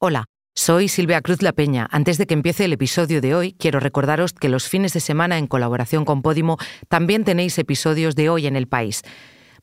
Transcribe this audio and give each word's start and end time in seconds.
Hola, 0.00 0.26
soy 0.56 0.88
Silvia 0.88 1.22
Cruz 1.22 1.40
La 1.40 1.52
Peña. 1.52 1.88
Antes 1.90 2.18
de 2.18 2.26
que 2.26 2.34
empiece 2.34 2.64
el 2.64 2.72
episodio 2.72 3.20
de 3.20 3.34
hoy, 3.34 3.52
quiero 3.52 3.78
recordaros 3.78 4.32
que 4.32 4.48
los 4.48 4.68
fines 4.68 4.92
de 4.92 4.98
semana, 4.98 5.38
en 5.38 5.46
colaboración 5.46 6.04
con 6.04 6.20
Podimo, 6.20 6.58
también 6.88 7.24
tenéis 7.24 7.56
episodios 7.58 8.16
de 8.16 8.28
Hoy 8.28 8.48
en 8.48 8.56
el 8.56 8.66
País. 8.66 9.02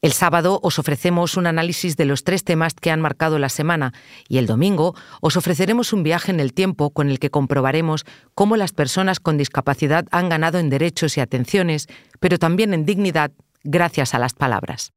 El 0.02 0.14
sábado 0.14 0.60
os 0.64 0.80
ofrecemos 0.80 1.36
un 1.36 1.48
análisis 1.48 1.98
de 1.98 2.06
los 2.06 2.24
tres 2.24 2.46
temas 2.46 2.74
que 2.74 2.92
han 2.92 3.02
marcado 3.02 3.40
la 3.40 3.50
semana 3.50 3.94
y 4.30 4.38
el 4.38 4.48
domingo 4.48 4.96
os 5.20 5.36
ofreceremos 5.36 5.92
un 5.92 6.02
viaje 6.02 6.32
en 6.32 6.40
el 6.40 6.54
tiempo 6.54 6.92
con 6.92 7.10
el 7.10 7.20
que 7.20 7.30
comprobaremos 7.30 8.06
cómo 8.34 8.56
las 8.56 8.72
personas 8.72 9.20
con 9.20 9.38
discapacidad 9.38 10.08
han 10.12 10.30
ganado 10.30 10.60
en 10.60 10.70
derechos 10.70 11.18
y 11.18 11.20
atenciones, 11.20 11.88
pero 12.20 12.40
también 12.40 12.74
en 12.74 12.86
dignidad 12.86 13.32
gracias 13.64 14.16
a 14.16 14.20
las 14.20 14.34
palabras. 14.34 14.94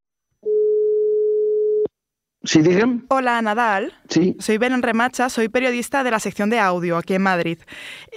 Sí, 2.45 2.61
digan. 2.61 3.07
Hola, 3.09 3.41
Nadal. 3.41 3.95
Sí. 4.11 4.37
Soy 4.39 4.59
Belén 4.59 4.83
Remacha, 4.83 5.31
soy 5.31 5.49
periodista 5.49 6.05
de 6.05 6.11
la 6.11 6.21
sección 6.21 6.51
de 6.51 6.59
audio 6.59 6.99
aquí 6.99 7.15
en 7.15 7.23
Madrid. 7.23 7.59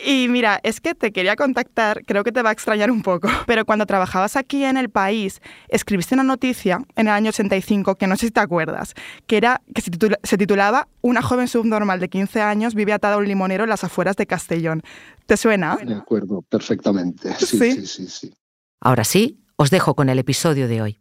Y 0.05 0.27
mira, 0.27 0.59
es 0.63 0.81
que 0.81 0.93
te 0.93 1.13
quería 1.13 1.37
contactar, 1.37 2.03
creo 2.05 2.25
que 2.25 2.33
te 2.33 2.41
va 2.41 2.49
a 2.49 2.51
extrañar 2.51 2.91
un 2.91 3.03
poco, 3.03 3.29
pero 3.47 3.63
cuando 3.65 3.85
trabajabas 3.85 4.35
aquí 4.35 4.65
en 4.65 4.75
el 4.75 4.89
país, 4.89 5.39
escribiste 5.69 6.13
una 6.13 6.23
noticia 6.23 6.79
en 6.97 7.07
el 7.07 7.13
año 7.13 7.29
85, 7.29 7.95
que 7.95 8.05
no 8.07 8.17
sé 8.17 8.25
si 8.27 8.31
te 8.31 8.41
acuerdas, 8.41 8.95
que 9.27 9.37
era 9.37 9.61
que 9.73 9.81
se, 9.81 9.91
titula, 9.91 10.19
se 10.23 10.37
titulaba 10.37 10.87
Una 11.01 11.21
joven 11.21 11.47
subnormal 11.47 11.99
de 12.01 12.09
15 12.09 12.41
años 12.41 12.75
vive 12.75 12.91
atada 12.91 13.15
a 13.15 13.17
un 13.19 13.27
limonero 13.27 13.63
en 13.63 13.69
las 13.69 13.85
afueras 13.85 14.17
de 14.17 14.27
Castellón. 14.27 14.81
¿Te 15.25 15.37
suena? 15.37 15.77
De 15.77 15.95
acuerdo, 15.95 16.41
perfectamente. 16.41 17.33
Sí, 17.39 17.45
Sí. 17.57 17.71
sí, 17.71 17.85
sí, 17.87 18.07
sí. 18.07 18.33
Ahora 18.81 19.05
sí, 19.05 19.39
os 19.55 19.69
dejo 19.69 19.95
con 19.95 20.09
el 20.09 20.19
episodio 20.19 20.67
de 20.67 20.81
hoy. 20.81 20.99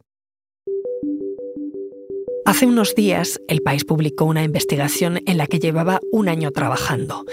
Hace 2.47 2.65
unos 2.65 2.95
días, 2.95 3.41
el 3.49 3.61
país 3.61 3.83
publicó 3.83 4.23
una 4.23 4.41
investigación 4.41 5.19
en 5.25 5.37
la 5.37 5.47
que 5.47 5.59
llevaba 5.59 5.99
un 6.13 6.29
año 6.29 6.51
trabajando. 6.51 7.25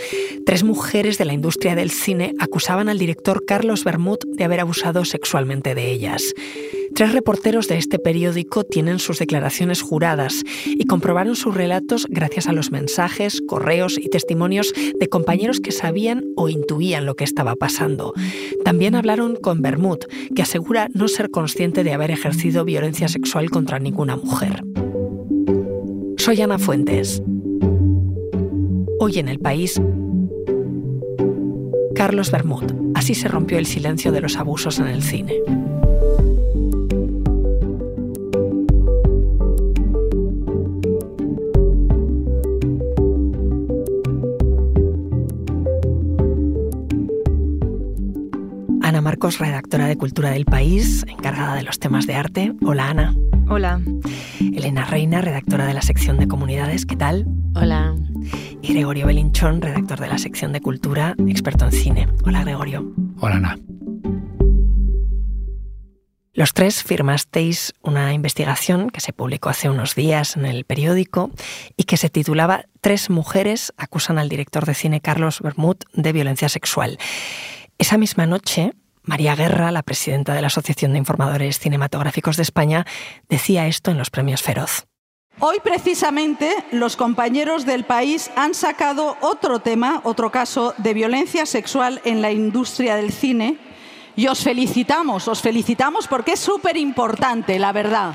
Tres 0.44 0.64
mujeres 0.64 1.18
de 1.18 1.24
la 1.24 1.32
industria 1.32 1.76
del 1.76 1.92
cine 1.92 2.34
acusaban 2.40 2.88
al 2.88 2.98
director 2.98 3.44
Carlos 3.46 3.84
Bermud 3.84 4.18
de 4.26 4.42
haber 4.42 4.58
abusado 4.58 5.04
sexualmente 5.04 5.76
de 5.76 5.92
ellas. 5.92 6.34
Tres 6.96 7.12
reporteros 7.12 7.68
de 7.68 7.78
este 7.78 8.00
periódico 8.00 8.64
tienen 8.64 8.98
sus 8.98 9.20
declaraciones 9.20 9.82
juradas 9.82 10.42
y 10.66 10.84
comprobaron 10.86 11.36
sus 11.36 11.54
relatos 11.54 12.08
gracias 12.10 12.48
a 12.48 12.52
los 12.52 12.72
mensajes, 12.72 13.40
correos 13.46 13.98
y 13.98 14.08
testimonios 14.08 14.72
de 14.98 15.08
compañeros 15.08 15.60
que 15.60 15.70
sabían 15.70 16.24
o 16.34 16.48
intuían 16.48 17.06
lo 17.06 17.14
que 17.14 17.22
estaba 17.22 17.54
pasando. 17.54 18.14
También 18.64 18.96
hablaron 18.96 19.36
con 19.36 19.62
Bermud, 19.62 19.98
que 20.34 20.42
asegura 20.42 20.88
no 20.92 21.06
ser 21.06 21.30
consciente 21.30 21.84
de 21.84 21.92
haber 21.92 22.10
ejercido 22.10 22.64
violencia 22.64 23.06
sexual 23.06 23.48
contra 23.50 23.78
ninguna 23.78 24.16
mujer. 24.16 24.64
Soy 26.24 26.40
Ana 26.40 26.58
Fuentes. 26.58 27.22
Hoy 28.98 29.18
en 29.18 29.28
el 29.28 29.40
país, 29.40 29.78
Carlos 31.94 32.30
Bermud. 32.30 32.64
Así 32.94 33.14
se 33.14 33.28
rompió 33.28 33.58
el 33.58 33.66
silencio 33.66 34.10
de 34.10 34.22
los 34.22 34.38
abusos 34.38 34.78
en 34.78 34.86
el 34.86 35.02
cine. 35.02 35.34
Ana 48.80 49.02
Marcos, 49.02 49.38
redactora 49.40 49.88
de 49.88 49.98
Cultura 49.98 50.30
del 50.30 50.46
País, 50.46 51.04
encargada 51.06 51.54
de 51.54 51.64
los 51.64 51.78
temas 51.78 52.06
de 52.06 52.14
arte. 52.14 52.54
Hola 52.62 52.88
Ana. 52.88 53.14
Hola. 53.48 53.80
Elena 54.40 54.84
Reina, 54.84 55.20
redactora 55.20 55.66
de 55.66 55.74
la 55.74 55.82
sección 55.82 56.18
de 56.18 56.26
comunidades. 56.26 56.86
¿Qué 56.86 56.96
tal? 56.96 57.26
Hola. 57.54 57.94
Y 58.62 58.72
Gregorio 58.72 59.06
Belinchón, 59.06 59.60
redactor 59.60 60.00
de 60.00 60.08
la 60.08 60.18
sección 60.18 60.52
de 60.52 60.60
cultura, 60.60 61.14
experto 61.28 61.66
en 61.66 61.72
cine. 61.72 62.08
Hola 62.24 62.42
Gregorio. 62.42 62.92
Hola 63.20 63.36
Ana. 63.36 63.58
Los 66.32 66.52
tres 66.52 66.82
firmasteis 66.82 67.74
una 67.82 68.12
investigación 68.12 68.90
que 68.90 69.00
se 69.00 69.12
publicó 69.12 69.50
hace 69.50 69.70
unos 69.70 69.94
días 69.94 70.36
en 70.36 70.46
el 70.46 70.64
periódico 70.64 71.30
y 71.76 71.84
que 71.84 71.96
se 71.96 72.10
titulaba 72.10 72.64
Tres 72.80 73.08
mujeres 73.08 73.72
acusan 73.76 74.18
al 74.18 74.28
director 74.28 74.64
de 74.66 74.74
cine 74.74 75.00
Carlos 75.00 75.40
Bermud 75.40 75.76
de 75.92 76.12
violencia 76.12 76.48
sexual. 76.48 76.98
Esa 77.78 77.98
misma 77.98 78.26
noche, 78.26 78.72
María 79.04 79.36
Guerra, 79.36 79.70
la 79.70 79.82
presidenta 79.82 80.34
de 80.34 80.40
la 80.40 80.48
Asociación 80.48 80.92
de 80.92 80.98
Informadores 80.98 81.58
Cinematográficos 81.58 82.36
de 82.36 82.42
España, 82.42 82.86
decía 83.28 83.66
esto 83.66 83.90
en 83.90 83.98
los 83.98 84.10
premios 84.10 84.42
Feroz. 84.42 84.86
Hoy 85.40 85.58
precisamente 85.62 86.52
los 86.72 86.96
compañeros 86.96 87.66
del 87.66 87.84
país 87.84 88.30
han 88.36 88.54
sacado 88.54 89.16
otro 89.20 89.58
tema, 89.58 90.00
otro 90.04 90.30
caso 90.30 90.74
de 90.78 90.94
violencia 90.94 91.44
sexual 91.44 92.00
en 92.04 92.22
la 92.22 92.30
industria 92.32 92.96
del 92.96 93.12
cine 93.12 93.58
y 94.16 94.28
os 94.28 94.42
felicitamos, 94.44 95.26
os 95.26 95.42
felicitamos 95.42 96.06
porque 96.06 96.32
es 96.32 96.40
súper 96.40 96.76
importante, 96.76 97.58
la 97.58 97.72
verdad. 97.72 98.14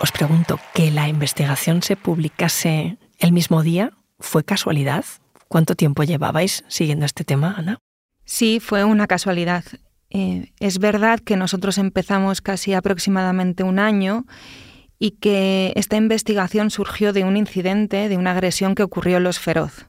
Os 0.00 0.12
pregunto, 0.12 0.58
¿que 0.72 0.90
la 0.90 1.08
investigación 1.08 1.82
se 1.82 1.94
publicase 1.94 2.96
el 3.18 3.32
mismo 3.32 3.62
día? 3.62 3.92
¿Fue 4.18 4.44
casualidad? 4.44 5.04
¿Cuánto 5.46 5.74
tiempo 5.74 6.04
llevabais 6.04 6.64
siguiendo 6.68 7.04
este 7.04 7.22
tema, 7.22 7.54
Ana? 7.58 7.78
Sí, 8.24 8.60
fue 8.60 8.84
una 8.84 9.06
casualidad. 9.06 9.64
Eh, 10.10 10.52
es 10.58 10.78
verdad 10.78 11.20
que 11.20 11.36
nosotros 11.36 11.78
empezamos 11.78 12.40
casi 12.40 12.74
aproximadamente 12.74 13.62
un 13.62 13.78
año 13.78 14.26
y 14.98 15.12
que 15.12 15.72
esta 15.76 15.96
investigación 15.96 16.70
surgió 16.70 17.12
de 17.12 17.24
un 17.24 17.36
incidente, 17.36 18.08
de 18.08 18.16
una 18.16 18.32
agresión 18.32 18.74
que 18.74 18.82
ocurrió 18.82 19.16
en 19.16 19.24
Los 19.24 19.38
Feroz. 19.38 19.86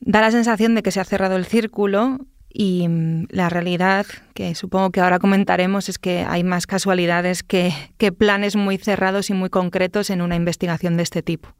Da 0.00 0.20
la 0.20 0.30
sensación 0.30 0.74
de 0.74 0.82
que 0.82 0.90
se 0.90 1.00
ha 1.00 1.04
cerrado 1.04 1.36
el 1.36 1.46
círculo 1.46 2.18
y 2.48 2.86
mm, 2.88 3.28
la 3.30 3.48
realidad, 3.48 4.06
que 4.34 4.54
supongo 4.54 4.90
que 4.90 5.00
ahora 5.00 5.18
comentaremos, 5.18 5.88
es 5.88 5.98
que 5.98 6.24
hay 6.28 6.44
más 6.44 6.66
casualidades 6.66 7.42
que, 7.42 7.72
que 7.96 8.12
planes 8.12 8.56
muy 8.56 8.76
cerrados 8.76 9.30
y 9.30 9.34
muy 9.34 9.50
concretos 9.50 10.10
en 10.10 10.20
una 10.20 10.36
investigación 10.36 10.96
de 10.96 11.04
este 11.04 11.22
tipo. 11.22 11.54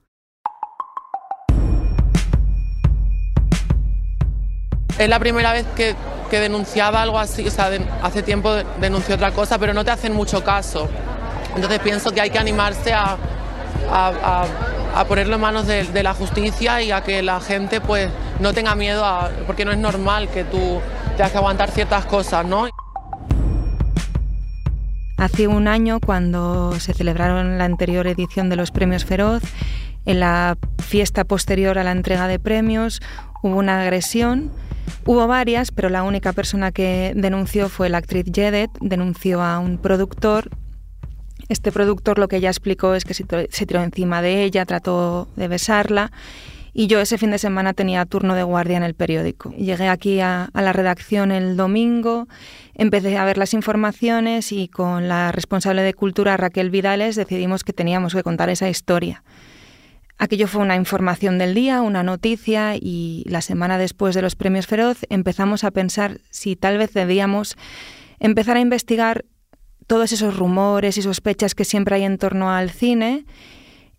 Es 4.98 5.09
la 5.09 5.19
primera 5.19 5.53
vez 5.53 5.66
que, 5.76 5.94
denunciaba 6.31 7.00
algo 7.03 7.19
así, 7.19 7.47
o 7.47 7.50
sea, 7.50 7.70
hace 8.03 8.22
tiempo 8.22 8.53
de- 8.53 8.64
denuncié 8.81 9.14
otra 9.14 9.31
cosa, 9.31 9.59
pero 9.59 9.72
no 9.72 9.84
te 9.84 9.91
hacen 9.91 10.12
mucho 10.12 10.44
caso. 10.44 10.88
Entonces 11.54 11.78
pienso 11.81 12.10
que 12.12 12.20
hay 12.20 12.31
que 12.31 12.38
animarse 12.38 12.92
a 12.92 13.16
ponerlo 15.08 15.37
en 15.37 15.41
manos 15.41 15.66
de, 15.66 15.84
de 15.84 16.03
la 16.03 16.12
justicia 16.14 16.82
y 16.82 16.91
a 16.91 17.03
que 17.03 17.22
la 17.22 17.41
gente 17.41 17.81
pues 17.81 18.10
no 18.41 18.53
tenga 18.53 18.75
miedo, 18.75 19.04
a- 19.04 19.31
porque 19.47 19.64
no 19.64 19.72
es 19.72 19.78
normal 19.78 20.28
que 20.28 20.44
tú 20.44 20.81
tengas 21.16 21.32
que 21.32 21.38
aguantar 21.38 21.70
ciertas 21.70 22.04
cosas, 22.04 22.44
¿no? 22.44 22.66
Hace 25.16 25.48
un 25.48 25.66
año, 25.66 25.98
cuando 26.04 26.78
se 26.78 26.94
celebraron 26.94 27.58
la 27.58 27.64
anterior 27.64 28.06
edición 28.06 28.48
de 28.50 28.56
los 28.56 28.70
Premios 28.70 29.04
Feroz, 29.04 29.42
en 30.06 30.20
la 30.20 30.56
fiesta 30.78 31.25
posterior 31.25 31.76
a 31.78 31.84
la 31.84 31.91
entrega 31.92 32.28
de 32.28 32.38
premios 32.38 33.00
hubo 33.43 33.56
una 33.59 33.81
agresión. 33.82 34.50
Hubo 35.04 35.26
varias, 35.26 35.71
pero 35.71 35.88
la 35.91 36.03
única 36.03 36.32
persona 36.32 36.72
que 36.72 37.12
denunció 37.15 37.69
fue 37.69 37.88
la 37.88 37.99
actriz 37.99 38.25
Jedet, 38.32 38.71
denunció 38.81 39.43
a 39.43 39.59
un 39.59 39.78
productor. 39.78 40.50
Este 41.49 41.72
productor 41.72 42.19
lo 42.19 42.28
que 42.28 42.37
ella 42.37 42.49
explicó 42.50 42.94
es 42.94 43.04
que 43.04 43.15
se 43.15 43.25
tiró- 43.25 43.82
encima 43.82 44.22
de 44.22 44.43
ella, 44.44 44.65
trató 44.66 45.28
de 45.37 45.49
besarla. 45.49 46.10
Y 46.75 46.87
yo 46.87 47.00
ese 47.00 47.19
fin 47.19 47.31
de 47.31 47.38
semana 47.38 47.72
tenía 47.72 48.04
turno 48.04 48.34
de 48.34 48.43
guardia 48.43 48.76
en 48.76 48.82
el 48.82 48.94
periódico. 48.94 49.50
Llegué 49.53 49.88
aquí 49.88 50.20
a, 50.20 50.49
a 50.53 50.62
la 50.62 50.72
redacción 50.72 51.32
el 51.32 51.56
domingo, 51.56 52.28
empecé 52.75 53.16
a 53.19 53.25
ver 53.25 53.37
las 53.37 53.53
informaciones 53.55 54.53
y 54.53 54.69
con 54.69 55.09
la 55.09 55.32
responsable 55.32 55.82
de 55.82 55.94
cultura, 55.94 56.37
Raquel 56.37 56.70
Vidales, 56.70 57.16
decidimos 57.16 57.65
que 57.65 57.72
teníamos 57.72 58.15
que 58.15 58.22
contar 58.22 58.49
esa 58.50 58.69
historia. 58.69 59.22
Aquello 60.18 60.48
fue 60.48 60.62
una 60.62 60.74
información 60.74 61.38
del 61.38 61.54
día, 61.54 61.80
una 61.80 62.02
noticia 62.02 62.74
y 62.74 63.25
la 63.28 63.40
semana 63.40 63.78
después 63.78 64.16
de 64.16 64.22
los 64.22 64.34
premios 64.34 64.66
Feroz 64.66 64.98
empezamos 65.10 65.62
a 65.62 65.70
pensar 65.70 66.20
si 66.31 66.56
tal 66.56 66.76
vez 66.76 66.93
debíamos 66.93 67.56
empezar 68.19 68.56
a 68.56 68.60
investigar 68.60 69.25
todos 69.87 70.12
esos 70.12 70.37
rumores 70.37 70.98
y 70.98 71.02
sospechas 71.02 71.54
que 71.54 71.64
siempre 71.64 71.94
hay 71.94 72.04
en 72.04 72.19
torno 72.19 72.50
al 72.50 72.70
cine 72.70 73.26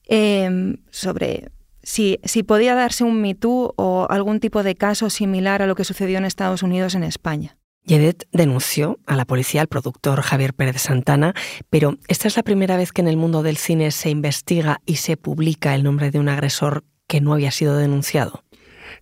eh, 0.10 0.76
sobre 0.92 1.52
si, 1.84 2.20
si 2.26 2.44
podía 2.44 2.76
darse 2.76 3.06
un 3.06 3.22
Me 3.22 3.34
Too 3.34 3.74
o 3.78 4.08
algún 4.10 4.42
tipo 4.42 4.62
de 4.62 4.76
caso 4.76 5.10
similar 5.10 5.62
a 5.62 5.68
lo 5.68 5.76
que 5.76 5.86
sucedió 5.86 6.18
en 6.18 6.26
Estados 6.26 6.64
Unidos 6.64 6.96
en 6.96 7.04
España. 7.04 7.59
Yedet 7.90 8.28
denunció 8.32 9.00
a 9.08 9.16
la 9.16 9.26
policía 9.26 9.62
al 9.62 9.68
productor 9.68 10.22
Javier 10.22 10.54
Pérez 10.54 10.80
Santana, 10.80 11.34
pero 11.72 11.98
esta 12.08 12.28
es 12.28 12.38
la 12.38 12.44
primera 12.44 12.78
vez 12.78 12.92
que 12.92 13.02
en 13.02 13.08
el 13.08 13.18
mundo 13.18 13.42
del 13.42 13.58
cine 13.58 13.90
se 13.90 14.12
investiga 14.12 14.80
y 14.86 14.98
se 14.98 15.18
publica 15.18 15.74
el 15.74 15.84
nombre 15.84 16.12
de 16.12 16.20
un 16.20 16.30
agresor 16.30 16.86
que 17.08 17.20
no 17.20 17.34
había 17.34 17.50
sido 17.50 17.76
denunciado. 17.78 18.44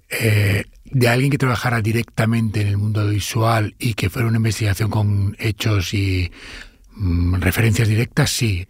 Eh, 0.09 0.63
de 0.85 1.09
alguien 1.09 1.31
que 1.31 1.37
trabajara 1.37 1.81
directamente 1.81 2.61
en 2.61 2.67
el 2.67 2.77
mundo 2.77 3.05
visual 3.09 3.75
y 3.77 3.93
que 3.93 4.09
fuera 4.09 4.29
una 4.29 4.37
investigación 4.37 4.89
con 4.89 5.35
hechos 5.37 5.93
y 5.93 6.31
mm, 6.91 7.41
referencias 7.41 7.89
directas, 7.89 8.29
sí, 8.29 8.67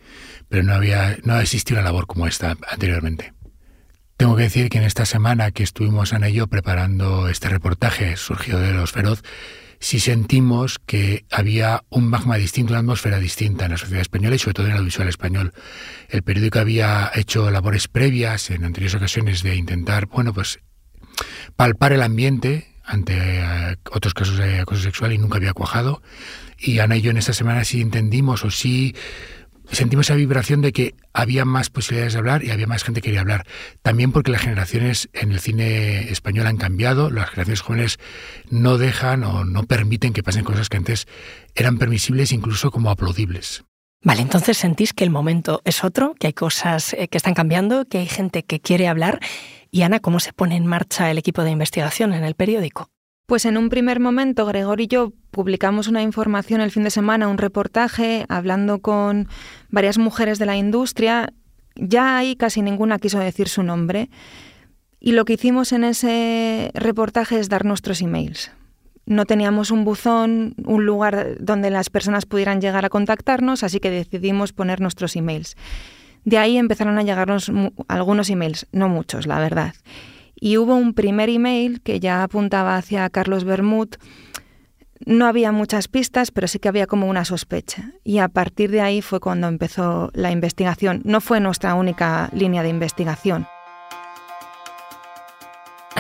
pero 0.50 0.64
no 0.64 0.74
había 0.74 1.16
no 1.24 1.40
existido 1.40 1.80
una 1.80 1.90
labor 1.90 2.08
como 2.08 2.26
esta 2.26 2.58
anteriormente. 2.72 3.34
Tengo 4.18 4.36
que 4.36 4.44
decir 4.44 4.70
que 4.70 4.80
en 4.80 4.84
esta 4.84 5.06
semana 5.06 5.52
que 5.52 5.62
estuvimos 5.62 6.12
Ana 6.12 6.30
y 6.30 6.34
yo 6.34 6.48
preparando 6.48 7.30
este 7.30 7.50
reportaje 7.50 8.18
surgido 8.18 8.60
de 8.60 8.74
los 8.74 8.92
feroz, 8.92 9.22
sí 9.80 10.00
sentimos 10.00 10.80
que 10.86 11.26
había 11.32 11.84
un 11.90 12.08
magma 12.08 12.38
distinto, 12.38 12.74
una 12.74 12.80
atmósfera 12.80 13.20
distinta 13.20 13.66
en 13.66 13.72
la 13.72 13.78
sociedad 13.78 14.02
española 14.02 14.36
y 14.36 14.40
sobre 14.40 14.54
todo 14.54 14.66
en 14.66 14.72
el 14.72 14.78
audiovisual 14.78 15.08
español. 15.08 15.54
El 16.10 16.24
periódico 16.24 16.60
había 16.60 17.12
hecho 17.16 17.50
labores 17.52 17.88
previas 17.88 18.50
en 18.50 18.64
anteriores 18.64 18.96
ocasiones 18.96 19.44
de 19.44 19.56
intentar, 19.56 20.08
bueno, 20.08 20.34
pues 20.34 20.60
palpar 21.56 21.94
el 21.94 22.04
ambiente 22.04 22.76
ante 22.86 23.14
eh, 23.18 23.76
otros 23.92 24.14
casos 24.14 24.38
de 24.38 24.62
acoso 24.62 24.82
sexual 24.82 25.14
y 25.14 25.18
nunca 25.18 25.38
había 25.38 25.54
cuajado. 25.54 26.02
Y 26.58 26.80
Ana 26.80 26.98
y 26.98 27.02
yo 27.02 27.12
en 27.12 27.18
esta 27.18 27.34
semana 27.34 27.64
sí 27.66 27.82
entendimos 27.82 28.44
o 28.46 28.50
sí 28.52 28.96
sentimos 29.72 30.08
esa 30.08 30.16
vibración 30.16 30.62
de 30.62 30.72
que 30.72 30.96
había 31.14 31.46
más 31.46 31.70
posibilidades 31.70 32.14
de 32.14 32.20
hablar 32.20 32.44
y 32.44 32.52
había 32.52 32.68
más 32.68 32.84
gente 32.84 33.02
que 33.02 33.08
quería 33.08 33.22
hablar. 33.22 33.46
También 33.82 34.12
porque 34.12 34.32
las 34.32 34.42
generaciones 34.42 35.10
en 35.14 35.32
el 35.32 35.40
cine 35.40 36.12
español 36.12 36.48
han 36.48 36.58
cambiado, 36.58 37.10
las 37.10 37.30
generaciones 37.30 37.62
jóvenes 37.62 38.00
no 38.50 38.78
dejan 38.78 39.24
o 39.24 39.46
no 39.46 39.64
permiten 39.64 40.14
que 40.14 40.24
pasen 40.24 40.44
cosas 40.44 40.70
que 40.70 40.78
antes 40.78 41.08
eran 41.56 41.78
permisibles 41.78 42.32
incluso 42.32 42.72
como 42.72 42.90
aplaudibles. 42.90 43.64
Vale, 44.04 44.22
entonces 44.22 44.58
sentís 44.58 44.94
que 44.94 45.04
el 45.04 45.10
momento 45.10 45.62
es 45.66 45.84
otro, 45.84 46.14
que 46.20 46.28
hay 46.28 46.34
cosas 46.34 46.94
eh, 46.94 47.08
que 47.08 47.18
están 47.18 47.34
cambiando, 47.34 47.86
que 47.86 47.98
hay 47.98 48.08
gente 48.08 48.44
que 48.44 48.60
quiere 48.60 48.88
hablar. 48.88 49.20
Y 49.72 49.82
Ana, 49.82 50.00
¿cómo 50.00 50.20
se 50.20 50.34
pone 50.34 50.56
en 50.56 50.66
marcha 50.66 51.12
el 51.12 51.18
equipo 51.18 51.44
de 51.44 51.52
investigación 51.52 52.14
en 52.14 52.24
el 52.24 52.36
periódico? 52.36 52.90
Pues 53.28 53.44
en 53.44 53.58
un 53.58 53.68
primer 53.68 54.00
momento, 54.00 54.46
Gregor 54.46 54.80
y 54.80 54.88
yo 54.88 55.12
publicamos 55.32 55.90
una 55.90 56.02
información 56.02 56.62
el 56.62 56.72
fin 56.72 56.84
de 56.84 56.90
semana, 56.90 57.28
un 57.28 57.38
reportaje, 57.38 58.26
hablando 58.30 58.80
con 58.80 59.28
varias 59.70 59.98
mujeres 59.98 60.40
de 60.40 60.46
la 60.46 60.56
industria. 60.56 61.34
Ya 61.76 62.18
ahí 62.18 62.38
casi 62.38 62.62
ninguna 62.62 63.00
quiso 63.00 63.20
decir 63.20 63.50
su 63.50 63.64
nombre. 63.64 64.10
Y 65.02 65.12
lo 65.12 65.26
que 65.26 65.34
hicimos 65.34 65.74
en 65.74 65.84
ese 65.84 66.72
reportaje 66.74 67.38
es 67.38 67.50
dar 67.50 67.66
nuestros 67.66 68.02
emails. 68.02 68.50
No 69.06 69.26
teníamos 69.26 69.72
un 69.72 69.84
buzón, 69.84 70.56
un 70.64 70.86
lugar 70.86 71.36
donde 71.42 71.70
las 71.70 71.90
personas 71.90 72.26
pudieran 72.26 72.62
llegar 72.62 72.86
a 72.86 72.90
contactarnos, 72.90 73.62
así 73.62 73.82
que 73.82 73.92
decidimos 73.92 74.54
poner 74.54 74.80
nuestros 74.80 75.18
emails. 75.18 75.58
De 76.24 76.38
ahí 76.38 76.56
empezaron 76.58 76.98
a 76.98 77.04
llegarnos 77.04 77.52
algunos 77.90 78.30
emails, 78.30 78.68
no 78.72 78.88
muchos, 78.88 79.28
la 79.28 79.40
verdad. 79.40 79.74
Y 80.40 80.58
hubo 80.58 80.76
un 80.76 80.94
primer 80.94 81.30
email 81.30 81.82
que 81.82 82.00
ya 82.00 82.24
apuntaba 82.24 82.78
hacia 82.78 83.10
Carlos 83.10 83.44
Bermud. 83.44 83.90
No 85.06 85.26
había 85.26 85.52
muchas 85.52 85.88
pistas, 85.88 86.32
pero 86.32 86.48
sí 86.48 86.60
que 86.60 86.70
había 86.70 86.88
como 86.88 87.08
una 87.08 87.26
sospecha. 87.26 87.94
Y 88.04 88.20
a 88.20 88.28
partir 88.28 88.72
de 88.72 88.82
ahí 88.82 89.02
fue 89.02 89.20
cuando 89.20 89.48
empezó 89.48 90.12
la 90.14 90.32
investigación. 90.32 91.02
No 91.06 91.22
fue 91.22 91.40
nuestra 91.40 91.74
única 91.74 92.30
línea 92.34 92.64
de 92.64 92.70
investigación. 92.70 93.48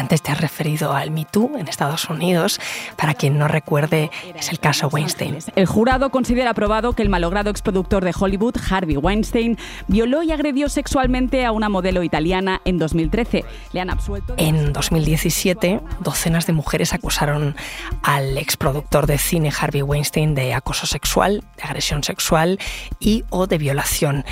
Antes 0.08 0.22
te 0.22 0.32
has 0.32 0.40
referido 0.40 0.94
al 0.94 1.12
Me 1.12 1.26
Too 1.26 1.58
en 1.58 1.68
Estados 1.68 2.10
Unidos. 2.10 2.62
Para 2.96 3.14
quien 3.14 3.38
no 3.38 3.50
recuerde, 3.50 4.10
es 4.40 4.50
el 4.52 4.60
caso 4.62 4.88
Weinstein. 4.88 5.40
El 5.58 5.66
jurado 5.66 6.12
considera 6.12 6.52
aprobado 6.52 6.94
que 6.94 7.04
el 7.04 7.10
malogrado 7.10 7.50
exproductor 7.50 8.06
de 8.06 8.14
Hollywood, 8.18 8.56
Harvey 8.70 8.96
Weinstein, 8.96 9.58
violó 9.90 10.24
y 10.24 10.32
agredió 10.32 10.70
sexualmente 10.70 11.44
a 11.44 11.52
una 11.52 11.68
modelo 11.68 12.04
italiana 12.04 12.62
en 12.64 12.78
2013. 12.78 13.44
Le 13.74 13.82
han 13.82 13.90
absuelto. 13.90 14.34
En 14.38 14.72
2017, 14.72 15.82
docenas 16.00 16.48
de 16.48 16.54
mujeres 16.54 16.94
acusaron 16.94 17.58
al 18.02 18.38
exproductor 18.38 19.08
de 19.08 19.18
cine 19.18 19.52
Harvey 19.60 19.82
Weinstein 19.82 20.36
de 20.36 20.54
acoso 20.54 20.86
sexual, 20.86 21.44
de 21.58 21.64
agresión 21.64 22.02
sexual 22.06 22.60
y 23.02 23.26
o 23.30 23.46
de 23.46 23.58
violación. 23.58 24.24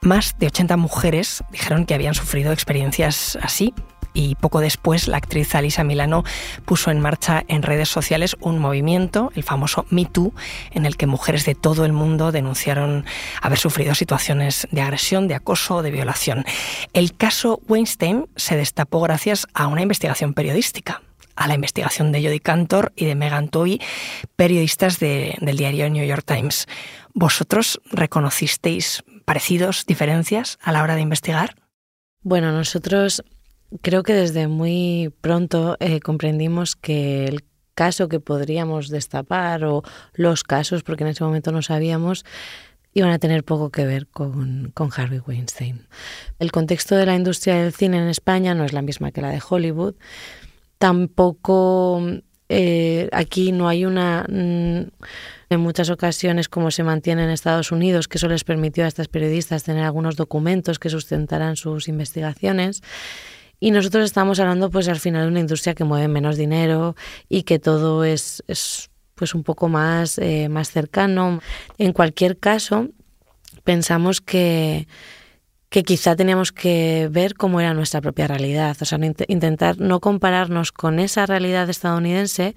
Más 0.00 0.38
de 0.38 0.46
80 0.46 0.76
mujeres 0.76 1.42
dijeron 1.50 1.86
que 1.86 1.94
habían 1.94 2.14
sufrido 2.14 2.52
experiencias 2.52 3.36
así 3.42 3.74
y 4.14 4.34
poco 4.36 4.60
después 4.60 5.08
la 5.08 5.16
actriz 5.16 5.54
Alisa 5.54 5.84
Milano 5.84 6.24
puso 6.64 6.90
en 6.90 7.00
marcha 7.00 7.44
en 7.48 7.62
redes 7.62 7.88
sociales 7.88 8.36
un 8.40 8.58
movimiento, 8.58 9.30
el 9.34 9.42
famoso 9.42 9.86
Me 9.90 10.04
Too, 10.04 10.32
en 10.70 10.86
el 10.86 10.96
que 10.96 11.06
mujeres 11.06 11.44
de 11.44 11.54
todo 11.54 11.84
el 11.84 11.92
mundo 11.92 12.32
denunciaron 12.32 13.04
haber 13.42 13.58
sufrido 13.58 13.94
situaciones 13.94 14.68
de 14.70 14.82
agresión, 14.82 15.28
de 15.28 15.34
acoso, 15.34 15.82
de 15.82 15.90
violación. 15.90 16.44
El 16.92 17.16
caso 17.16 17.60
Weinstein 17.68 18.26
se 18.36 18.56
destapó 18.56 19.00
gracias 19.00 19.46
a 19.54 19.66
una 19.66 19.82
investigación 19.82 20.34
periodística 20.34 21.02
a 21.38 21.46
la 21.46 21.54
investigación 21.54 22.10
de 22.10 22.20
Jodie 22.20 22.40
Cantor 22.40 22.92
y 22.96 23.04
de 23.04 23.14
Megan 23.14 23.48
Toy, 23.48 23.80
periodistas 24.34 24.98
del 24.98 25.56
diario 25.56 25.88
New 25.88 26.04
York 26.04 26.24
Times. 26.26 26.66
¿Vosotros 27.14 27.80
reconocisteis 27.92 29.04
parecidos, 29.24 29.86
diferencias 29.86 30.58
a 30.60 30.72
la 30.72 30.82
hora 30.82 30.96
de 30.96 31.02
investigar? 31.02 31.54
Bueno, 32.22 32.50
nosotros 32.50 33.22
creo 33.82 34.02
que 34.02 34.14
desde 34.14 34.48
muy 34.48 35.12
pronto 35.20 35.76
eh, 35.80 36.00
comprendimos 36.00 36.76
que 36.76 37.26
el 37.26 37.44
caso 37.74 38.08
que 38.08 38.20
podríamos 38.20 38.88
destapar 38.88 39.64
o 39.64 39.82
los 40.14 40.42
casos, 40.42 40.82
porque 40.82 41.04
en 41.04 41.10
ese 41.10 41.24
momento 41.24 41.52
no 41.52 41.62
sabíamos, 41.62 42.24
iban 42.92 43.10
a 43.10 43.18
tener 43.18 43.44
poco 43.44 43.70
que 43.70 43.86
ver 43.86 44.08
con, 44.08 44.72
con, 44.74 44.90
Harvey 44.94 45.20
Weinstein. 45.24 45.86
El 46.38 46.50
contexto 46.50 46.96
de 46.96 47.06
la 47.06 47.14
industria 47.14 47.56
del 47.62 47.72
cine 47.72 47.98
en 47.98 48.08
España 48.08 48.54
no 48.54 48.64
es 48.64 48.72
la 48.72 48.82
misma 48.82 49.12
que 49.12 49.20
la 49.20 49.30
de 49.30 49.40
Hollywood. 49.48 49.94
Tampoco 50.78 52.02
eh, 52.48 53.08
aquí 53.12 53.52
no 53.52 53.68
hay 53.68 53.84
una... 53.84 54.24
Mm, 54.28 54.90
en 55.50 55.60
muchas 55.60 55.88
ocasiones, 55.88 56.48
como 56.48 56.70
se 56.70 56.82
mantiene 56.82 57.24
en 57.24 57.30
Estados 57.30 57.72
Unidos, 57.72 58.06
que 58.06 58.18
eso 58.18 58.28
les 58.28 58.44
permitió 58.44 58.84
a 58.84 58.88
estas 58.88 59.08
periodistas 59.08 59.64
tener 59.64 59.82
algunos 59.82 60.16
documentos 60.16 60.78
que 60.78 60.90
sustentaran 60.90 61.56
sus 61.56 61.88
investigaciones. 61.88 62.82
Y 63.60 63.70
nosotros 63.70 64.04
estamos 64.04 64.38
hablando, 64.40 64.70
pues 64.70 64.88
al 64.88 65.00
final, 65.00 65.22
de 65.22 65.28
una 65.28 65.40
industria 65.40 65.74
que 65.74 65.84
mueve 65.84 66.08
menos 66.08 66.36
dinero 66.36 66.94
y 67.28 67.42
que 67.42 67.58
todo 67.58 68.04
es, 68.04 68.42
es 68.46 68.90
pues 69.14 69.34
un 69.34 69.42
poco 69.42 69.68
más, 69.68 70.18
eh, 70.18 70.48
más 70.48 70.70
cercano. 70.70 71.40
En 71.76 71.92
cualquier 71.92 72.38
caso, 72.38 72.88
pensamos 73.64 74.20
que, 74.20 74.86
que 75.68 75.82
quizá 75.82 76.16
teníamos 76.16 76.52
que 76.52 77.08
ver 77.10 77.34
cómo 77.34 77.60
era 77.60 77.74
nuestra 77.74 78.00
propia 78.00 78.28
realidad, 78.28 78.76
o 78.80 78.84
sea, 78.84 78.98
intentar 79.26 79.78
no 79.78 80.00
compararnos 80.00 80.72
con 80.72 80.98
esa 81.00 81.26
realidad 81.26 81.68
estadounidense 81.68 82.54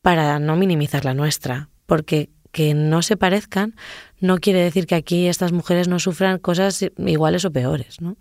para 0.00 0.38
no 0.38 0.56
minimizar 0.56 1.04
la 1.04 1.14
nuestra, 1.14 1.68
porque 1.86 2.30
que 2.52 2.74
no 2.74 3.02
se 3.02 3.16
parezcan 3.16 3.74
no 4.20 4.38
quiere 4.38 4.62
decir 4.62 4.86
que 4.86 4.94
aquí 4.94 5.26
estas 5.26 5.50
mujeres 5.50 5.88
no 5.88 5.98
sufran 5.98 6.38
cosas 6.38 6.84
iguales 6.96 7.44
o 7.44 7.50
peores, 7.50 8.00
¿no? 8.00 8.16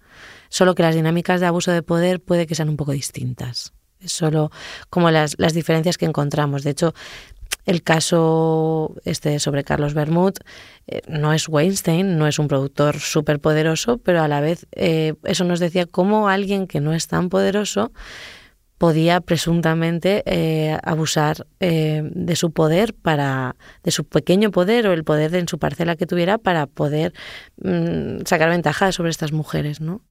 Solo 0.50 0.74
que 0.74 0.84
las 0.84 0.96
dinámicas 0.96 1.40
de 1.40 1.46
abuso 1.46 1.72
de 1.72 1.84
poder 1.84 2.20
puede 2.20 2.48
que 2.48 2.56
sean 2.56 2.70
un 2.70 2.78
poco 2.78 2.92
distintas. 2.92 3.74
Es 4.00 4.12
solo 4.12 4.52
como 4.90 5.12
las, 5.12 5.36
las 5.38 5.54
diferencias 5.54 5.98
que 5.98 6.06
encontramos. 6.06 6.64
De 6.64 6.72
hecho, 6.72 6.96
el 7.66 7.84
caso 7.84 8.96
este 9.06 9.40
sobre 9.40 9.64
Carlos 9.64 9.94
Bermud 9.94 10.34
eh, 10.88 11.02
no 11.08 11.34
es 11.34 11.48
Weinstein, 11.48 12.18
no 12.18 12.28
es 12.28 12.40
un 12.40 12.48
productor 12.48 13.00
súper 13.00 13.40
poderoso, 13.40 14.00
pero 14.00 14.24
a 14.24 14.28
la 14.28 14.42
vez 14.42 14.66
eh, 14.72 15.14
eso 15.24 15.44
nos 15.44 15.60
decía 15.60 15.86
cómo 15.86 16.28
alguien 16.28 16.66
que 16.66 16.80
no 16.80 16.94
es 16.94 17.08
tan 17.08 17.30
poderoso 17.30 17.92
podía 18.82 19.22
presuntamente 19.22 20.24
eh, 20.26 20.76
abusar 20.82 21.46
de 21.60 22.36
su 22.36 22.52
poder 22.52 22.96
para 22.96 23.56
de 23.84 23.92
su 23.92 24.06
pequeño 24.06 24.50
poder 24.50 24.88
o 24.88 24.94
el 24.94 25.04
poder 25.04 25.30
de, 25.30 25.38
en 25.38 25.48
su 25.48 25.60
parcela 25.60 25.96
que 25.96 26.08
tuviera 26.08 26.40
para 26.40 26.66
poder 26.66 27.14
mm, 27.64 28.26
sacar 28.26 28.50
ventaja 28.50 28.92
sobre 28.92 29.12
estas 29.12 29.34
mujeres, 29.34 29.82
¿no? 29.82 30.02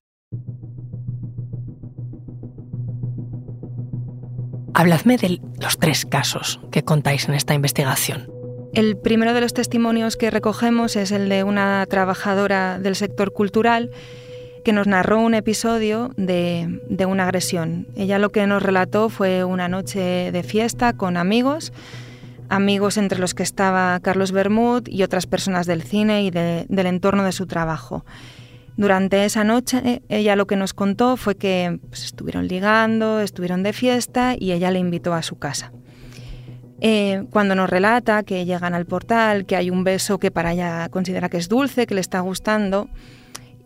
Habladme 4.72 5.16
de 5.16 5.40
los 5.60 5.76
tres 5.80 6.06
casos 6.06 6.60
que 6.70 6.84
contáis 6.84 7.28
en 7.28 7.34
esta 7.34 7.54
investigación. 7.54 8.30
El 8.72 8.96
primero 8.96 9.34
de 9.34 9.40
los 9.40 9.52
testimonios 9.52 10.16
que 10.16 10.30
recogemos 10.30 10.94
es 10.94 11.10
el 11.10 11.28
de 11.28 11.42
una 11.42 11.84
trabajadora 11.90 12.78
del 12.78 12.94
sector 12.94 13.32
cultural 13.32 13.90
que 14.64 14.72
nos 14.72 14.86
narró 14.86 15.20
un 15.20 15.34
episodio 15.34 16.10
de, 16.16 16.80
de, 16.88 17.06
una 17.06 17.24
agresión. 17.24 17.86
Ella 17.96 18.18
lo 18.18 18.30
que 18.30 18.46
nos 18.46 18.62
relató 18.62 19.08
fue 19.08 19.44
una 19.44 19.68
noche 19.68 20.30
de 20.32 20.42
fiesta 20.42 20.92
con 20.92 21.16
amigos, 21.16 21.72
amigos 22.48 22.96
entre 22.96 23.18
los 23.18 23.34
que 23.34 23.42
estaba 23.42 23.98
Carlos 24.00 24.32
Bermud 24.32 24.86
y 24.88 25.02
otras 25.02 25.26
personas 25.26 25.66
del 25.66 25.82
cine 25.82 26.24
y 26.24 26.30
del 26.30 26.86
entorno 26.86 27.24
de 27.24 27.32
su 27.32 27.46
trabajo. 27.46 28.04
Durante 28.76 29.24
esa 29.24 29.44
noche 29.44 30.02
ella 30.08 30.36
lo 30.36 30.46
que 30.46 30.56
nos 30.56 30.74
contó 30.74 31.16
fue 31.16 31.36
que 31.36 31.78
pues, 31.88 32.04
estuvieron 32.04 32.48
ligando, 32.48 33.20
estuvieron 33.20 33.62
de 33.62 33.72
fiesta 33.72 34.34
y 34.38 34.52
ella 34.52 34.70
le 34.70 34.78
invitó 34.78 35.14
a 35.14 35.22
su 35.22 35.38
casa. 35.38 35.72
Eh, 36.80 37.24
cuando 37.30 37.54
nos 37.54 37.68
relata 37.68 38.22
que 38.22 38.46
llegan 38.46 38.74
al 38.74 38.86
portal, 38.86 39.44
que 39.44 39.54
hay 39.54 39.70
un 39.70 39.84
beso 39.84 40.18
que 40.18 40.30
para 40.30 40.52
ella 40.52 40.88
considera 40.88 41.28
que 41.28 41.36
es 41.36 41.48
dulce, 41.48 41.86
que 41.86 41.94
le 41.94 42.00
está 42.00 42.20
gustando, 42.20 42.88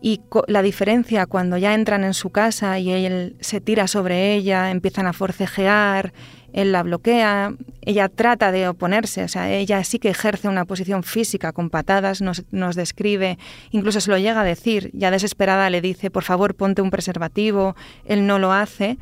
y 0.05 0.21
la 0.45 0.61
diferencia 0.61 1.25
cuando 1.25 1.57
ya 1.57 1.73
entran 1.73 2.03
en 2.03 2.13
su 2.13 2.29
casa 2.29 2.77
y 2.77 2.91
él 2.91 3.35
se 3.39 3.59
tira 3.59 3.87
sobre 3.87 4.35
ella, 4.35 4.69
empiezan 4.69 5.07
a 5.07 5.13
forcejear, 5.13 6.13
él 6.53 6.73
la 6.73 6.83
bloquea, 6.83 7.55
ella 7.81 8.07
trata 8.07 8.51
de 8.51 8.67
oponerse, 8.67 9.23
o 9.23 9.27
sea, 9.27 9.51
ella 9.51 9.83
sí 9.83 9.97
que 9.97 10.09
ejerce 10.09 10.47
una 10.47 10.65
posición 10.65 11.01
física 11.01 11.53
con 11.53 11.71
patadas, 11.71 12.21
nos, 12.21 12.75
describe, 12.75 13.39
incluso 13.71 13.99
se 13.99 14.11
lo 14.11 14.19
llega 14.19 14.41
a 14.41 14.43
decir, 14.43 14.91
ya 14.93 15.09
desesperada 15.09 15.71
le 15.71 15.81
dice, 15.81 16.11
por 16.11 16.21
favor, 16.21 16.53
ponte 16.53 16.83
un 16.83 16.91
preservativo, 16.91 17.75
él 18.05 18.27
no 18.27 18.37
lo 18.37 18.53
hace. 18.53 18.99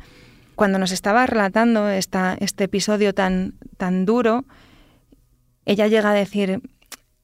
Cuando 0.54 0.78
nos 0.78 0.90
estaba 0.90 1.26
relatando 1.26 1.90
esta, 1.90 2.34
este 2.40 2.64
episodio 2.64 3.12
tan, 3.12 3.56
tan 3.76 4.06
duro, 4.06 4.46
ella 5.66 5.86
llega 5.86 6.12
a 6.12 6.14
decir, 6.14 6.62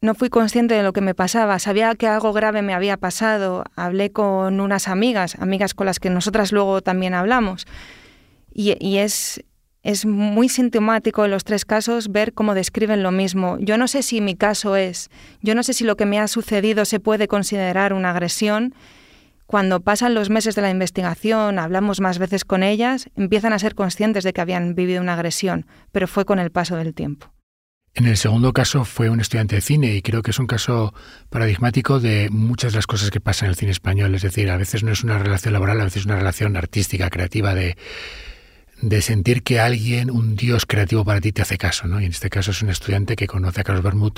no 0.02 0.14
fui 0.14 0.30
consciente 0.30 0.75
de 0.75 0.83
lo 0.83 0.92
que 0.92 1.02
me 1.02 1.14
pasaba, 1.14 1.59
sabía 1.59 1.95
que 1.95 2.07
algo 2.07 2.33
grave 2.33 2.62
me 2.62 2.73
había 2.73 2.97
pasado, 2.97 3.64
hablé 3.76 4.11
con 4.11 4.61
unas 4.61 4.88
amigas, 4.88 5.37
amigas 5.38 5.75
con 5.75 5.87
las 5.87 6.00
que 6.00 6.09
nosotras 6.09 6.52
luego 6.52 6.80
también 6.80 7.12
hablamos, 7.12 7.66
y, 8.52 8.97
es, 8.97 9.45
es 9.83 10.07
muy 10.07 10.49
sintomático 10.49 11.25
en 11.25 11.30
los 11.30 11.45
tres 11.45 11.64
casos 11.64 12.11
ver 12.11 12.33
cómo 12.33 12.54
describen 12.54 13.02
lo 13.02 13.12
mismo. 13.12 13.59
Yo 13.61 13.78
no 13.78 13.88
sé 13.88 14.02
si 14.02 14.21
mi 14.21 14.35
caso 14.35 14.75
es, 14.75 15.09
yo 15.40 15.54
no 15.54 15.62
sé 15.62 15.73
si 15.73 15.85
lo 15.85 15.97
que 15.97 16.07
me 16.07 16.19
ha 16.19 16.28
sucedido 16.28 16.85
se 16.85 16.99
puede 16.99 17.28
considerar 17.28 17.92
una 17.92 18.11
agresión. 18.11 18.75
Cuando 19.47 19.80
pasan 19.80 20.14
los 20.14 20.30
meses 20.30 20.54
de 20.57 20.62
la 20.62 20.71
investigación, 20.71 21.59
hablamos 21.59 22.00
más 22.00 22.19
veces 22.19 22.45
con 22.45 22.62
ellas, 22.62 23.09
empiezan 23.16 23.52
a 23.52 23.59
ser 23.59 23.75
conscientes 23.75 24.25
de 24.25 24.33
que 24.33 24.40
habían 24.40 24.75
vivido 24.75 25.00
una 25.00 25.14
agresión, 25.14 25.66
pero 25.92 26.09
fue 26.09 26.25
con 26.25 26.38
el 26.38 26.50
paso 26.50 26.76
del 26.76 26.92
tiempo. 26.92 27.30
En 27.94 28.06
el 28.06 28.16
segundo 28.16 28.52
caso 28.52 28.85
fue 28.85 29.11
un 29.11 29.20
estudiante 29.20 29.56
de 29.56 29.61
cine 29.61 29.94
y 29.94 30.02
creo 30.02 30.23
que 30.23 30.30
es 30.30 30.38
un 30.38 30.47
caso 30.47 30.94
paradigmático 31.28 31.99
de 31.99 32.28
muchas 32.30 32.73
de 32.73 32.78
las 32.78 32.87
cosas 32.87 33.11
que 33.11 33.20
pasan 33.20 33.47
en 33.47 33.50
el 33.50 33.56
cine 33.56 33.73
español. 33.73 34.14
Es 34.14 34.23
decir, 34.23 34.49
a 34.50 34.56
veces 34.56 34.85
no 34.85 34.92
es 34.92 35.02
una 35.02 35.18
relación 35.18 35.52
laboral, 35.52 35.80
a 35.80 35.85
veces 35.85 36.02
es 36.02 36.06
una 36.06 36.16
relación 36.16 36.56
artística, 36.56 37.11
creativa, 37.11 37.54
de 37.54 37.76
de 38.82 39.02
sentir 39.02 39.42
que 39.42 39.61
alguien, 39.61 40.11
un 40.11 40.37
dios 40.37 40.64
creativo 40.66 41.04
para 41.04 41.20
ti, 41.20 41.32
te 41.32 41.42
hace 41.42 41.59
caso. 41.59 41.87
¿no? 41.87 42.00
Y 42.00 42.06
en 42.06 42.12
este 42.12 42.30
caso 42.30 42.50
es 42.50 42.62
un 42.62 42.70
estudiante 42.70 43.16
que 43.16 43.26
conoce 43.26 43.61
a 43.61 43.64
Carlos 43.64 43.85
Bermud 43.85 44.12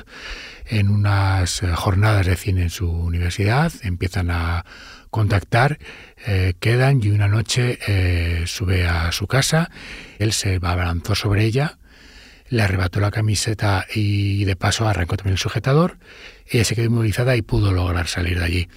en 0.66 0.88
unas 0.88 1.62
eh, 1.62 1.68
jornadas 1.74 2.26
de 2.26 2.36
cine 2.36 2.62
en 2.62 2.70
su 2.70 2.88
universidad, 2.88 3.72
empiezan 3.82 4.30
a 4.30 4.64
contactar, 5.10 5.78
eh, 6.26 6.54
quedan 6.60 7.02
y 7.02 7.10
una 7.10 7.28
noche 7.28 7.78
eh, 7.86 8.44
sube 8.46 8.86
a 8.86 9.12
su 9.12 9.26
casa, 9.26 9.70
él 10.18 10.32
se 10.32 10.56
abalanzó 10.56 11.14
sobre 11.14 11.44
ella, 11.44 11.78
le 12.52 12.62
arrebató 12.62 13.00
la 13.00 13.10
camiseta 13.10 13.86
y 13.94 14.44
de 14.44 14.56
paso 14.56 14.86
arrancó 14.86 15.16
también 15.16 15.32
el 15.32 15.38
sujetador, 15.38 15.98
ella 16.46 16.66
se 16.66 16.74
quedó 16.74 16.84
inmovilizada 16.84 17.34
y 17.34 17.40
pudo 17.40 17.72
lograr 17.72 18.08
salir 18.08 18.38
de 18.38 18.44
allí. 18.44 18.68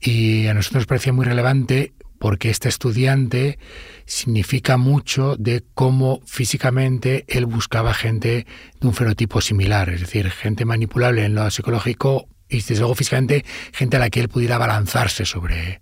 Y 0.00 0.48
a 0.48 0.54
nosotros 0.54 0.80
nos 0.80 0.86
parecía 0.86 1.12
muy 1.12 1.24
relevante 1.24 1.92
porque 2.18 2.50
este 2.50 2.68
estudiante 2.68 3.60
significa 4.06 4.76
mucho 4.76 5.36
de 5.36 5.62
cómo 5.74 6.20
físicamente 6.26 7.24
él 7.28 7.46
buscaba 7.46 7.94
gente 7.94 8.44
de 8.80 8.86
un 8.88 8.92
fenotipo 8.92 9.40
similar, 9.40 9.90
es 9.90 10.00
decir, 10.00 10.28
gente 10.28 10.64
manipulable 10.64 11.24
en 11.24 11.36
lo 11.36 11.48
psicológico 11.48 12.26
y 12.48 12.56
desde 12.56 12.78
luego 12.78 12.96
físicamente 12.96 13.44
gente 13.72 13.98
a 13.98 14.00
la 14.00 14.10
que 14.10 14.18
él 14.18 14.28
pudiera 14.28 14.58
balanzarse 14.58 15.26
sobre, 15.26 15.80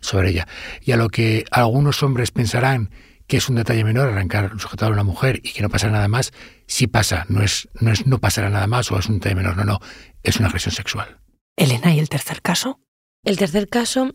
sobre 0.00 0.30
ella. 0.30 0.48
Y 0.80 0.92
a 0.92 0.96
lo 0.96 1.10
que 1.10 1.44
algunos 1.50 2.02
hombres 2.02 2.30
pensarán 2.30 2.88
que 3.30 3.36
es 3.36 3.48
un 3.48 3.54
detalle 3.54 3.84
menor 3.84 4.08
arrancar 4.08 4.52
un 4.52 4.58
sujetador 4.58 4.92
a 4.92 4.94
una 4.94 5.04
mujer 5.04 5.40
y 5.44 5.52
que 5.52 5.62
no 5.62 5.70
pasa 5.70 5.88
nada 5.88 6.08
más, 6.08 6.32
sí 6.66 6.88
pasa, 6.88 7.26
no 7.28 7.44
es, 7.44 7.68
no 7.80 7.92
es 7.92 8.04
no 8.04 8.18
pasará 8.18 8.50
nada 8.50 8.66
más 8.66 8.90
o 8.90 8.98
es 8.98 9.06
un 9.06 9.20
detalle 9.20 9.36
menor, 9.36 9.56
no, 9.56 9.64
no, 9.64 9.78
es 10.24 10.38
una 10.38 10.48
agresión 10.48 10.74
sexual. 10.74 11.20
Elena, 11.56 11.94
¿y 11.94 12.00
el 12.00 12.08
tercer 12.08 12.42
caso? 12.42 12.80
El 13.24 13.38
tercer 13.38 13.68
caso 13.68 14.10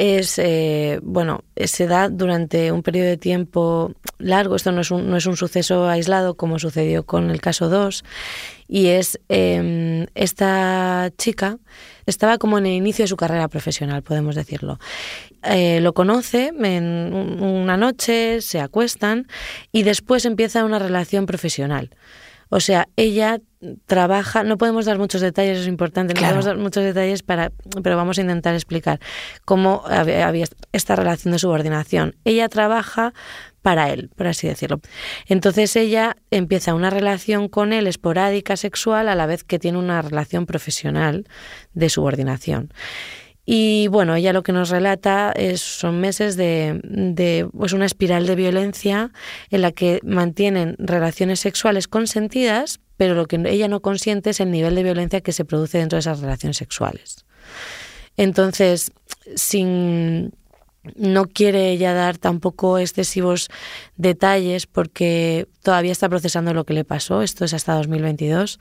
es, 0.00 0.38
eh, 0.38 0.98
bueno, 1.02 1.44
se 1.56 1.86
da 1.86 2.08
durante 2.08 2.72
un 2.72 2.82
periodo 2.82 3.08
de 3.08 3.18
tiempo 3.18 3.92
largo, 4.18 4.56
esto 4.56 4.72
no 4.72 4.80
es 4.80 4.90
un, 4.90 5.10
no 5.10 5.18
es 5.18 5.26
un 5.26 5.36
suceso 5.36 5.90
aislado 5.90 6.36
como 6.36 6.58
sucedió 6.58 7.04
con 7.04 7.30
el 7.30 7.42
caso 7.42 7.68
2, 7.68 8.02
y 8.66 8.86
es 8.86 9.20
em, 9.28 10.06
esta 10.14 11.10
chica 11.18 11.58
estaba 12.06 12.38
como 12.38 12.56
en 12.56 12.64
el 12.64 12.72
inicio 12.72 13.02
de 13.02 13.08
su 13.08 13.18
carrera 13.18 13.48
profesional, 13.48 14.02
podemos 14.02 14.36
decirlo. 14.36 14.78
Eh, 15.42 15.80
lo 15.82 15.92
conoce 15.92 16.50
en 16.58 17.12
una 17.42 17.76
noche, 17.76 18.40
se 18.40 18.58
acuestan 18.58 19.26
y 19.70 19.82
después 19.82 20.24
empieza 20.24 20.64
una 20.64 20.78
relación 20.78 21.26
profesional. 21.26 21.90
O 22.50 22.60
sea, 22.60 22.88
ella 22.96 23.40
trabaja, 23.86 24.42
no 24.42 24.58
podemos 24.58 24.86
dar 24.86 24.98
muchos 24.98 25.20
detalles, 25.20 25.60
es 25.60 25.66
importante, 25.66 26.14
no 26.14 26.20
podemos 26.20 26.44
dar 26.44 26.56
muchos 26.56 26.82
detalles, 26.82 27.22
para, 27.22 27.52
pero 27.82 27.96
vamos 27.96 28.18
a 28.18 28.22
intentar 28.22 28.54
explicar 28.54 29.00
cómo 29.44 29.84
había 29.86 30.44
esta 30.72 30.96
relación 30.96 31.32
de 31.32 31.38
subordinación. 31.38 32.16
Ella 32.24 32.48
trabaja 32.48 33.12
para 33.62 33.90
él, 33.90 34.10
por 34.16 34.26
así 34.26 34.48
decirlo. 34.48 34.80
Entonces 35.26 35.76
ella 35.76 36.16
empieza 36.30 36.74
una 36.74 36.90
relación 36.90 37.48
con 37.48 37.72
él 37.72 37.86
esporádica 37.86 38.56
sexual 38.56 39.08
a 39.08 39.14
la 39.14 39.26
vez 39.26 39.44
que 39.44 39.58
tiene 39.58 39.78
una 39.78 40.00
relación 40.02 40.46
profesional 40.46 41.26
de 41.74 41.88
subordinación. 41.90 42.72
Y 43.44 43.88
bueno, 43.88 44.14
ella 44.14 44.32
lo 44.32 44.42
que 44.42 44.52
nos 44.52 44.70
relata 44.70 45.32
es, 45.32 45.60
son 45.60 46.00
meses 46.00 46.36
de, 46.36 47.48
pues 47.56 47.72
una 47.72 47.86
espiral 47.86 48.26
de 48.26 48.36
violencia 48.36 49.10
en 49.50 49.62
la 49.62 49.72
que 49.72 50.00
mantienen 50.04 50.76
relaciones 50.78 51.40
sexuales 51.40 51.88
consentidas, 51.88 52.80
pero 52.96 53.14
lo 53.14 53.26
que 53.26 53.40
ella 53.46 53.68
no 53.68 53.80
consiente 53.80 54.30
es 54.30 54.40
el 54.40 54.50
nivel 54.50 54.74
de 54.74 54.82
violencia 54.82 55.20
que 55.20 55.32
se 55.32 55.44
produce 55.44 55.78
dentro 55.78 55.96
de 55.96 56.00
esas 56.00 56.20
relaciones 56.20 56.58
sexuales. 56.58 57.24
Entonces, 58.16 58.92
sin 59.36 60.32
no 60.96 61.26
quiere 61.26 61.70
ella 61.70 61.92
dar 61.92 62.16
tampoco 62.16 62.78
excesivos 62.78 63.48
detalles 63.96 64.66
porque 64.66 65.46
todavía 65.62 65.92
está 65.92 66.08
procesando 66.08 66.54
lo 66.54 66.64
que 66.64 66.74
le 66.74 66.84
pasó, 66.84 67.22
esto 67.22 67.44
es 67.44 67.52
hasta 67.52 67.74
2022, 67.74 68.58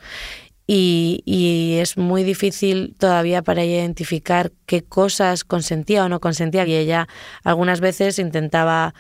y, 0.72 1.78
es 1.80 1.98
muy 1.98 2.24
difícil 2.24 2.96
todavía 3.00 3.42
para 3.42 3.64
ella 3.64 3.78
identificar 3.78 4.52
qué 4.68 4.84
cosas 4.84 5.44
consentía 5.44 6.06
o 6.06 6.10
no 6.10 6.20
consentía 6.20 6.68
y 6.68 6.76
ella 6.76 7.08
algunas 7.44 7.80
veces 7.80 8.20
intentaba 8.20 8.94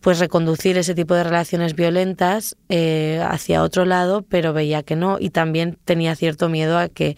pues 0.00 0.18
reconducir 0.18 0.78
ese 0.78 0.94
tipo 0.94 1.14
de 1.14 1.22
relaciones 1.22 1.76
violentas 1.76 2.56
eh, 2.68 3.22
hacia 3.24 3.62
otro 3.62 3.84
lado, 3.84 4.22
pero 4.22 4.52
veía 4.52 4.82
que 4.82 4.96
no 4.96 5.18
y 5.20 5.30
también 5.30 5.78
tenía 5.84 6.16
cierto 6.16 6.48
miedo 6.48 6.76
a 6.78 6.88
que 6.88 7.16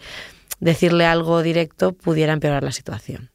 decirle 0.59 1.05
algo 1.05 1.41
directo 1.41 1.93
pudiera 1.93 2.33
empeorar 2.33 2.63
la 2.63 2.71
situación. 2.71 3.31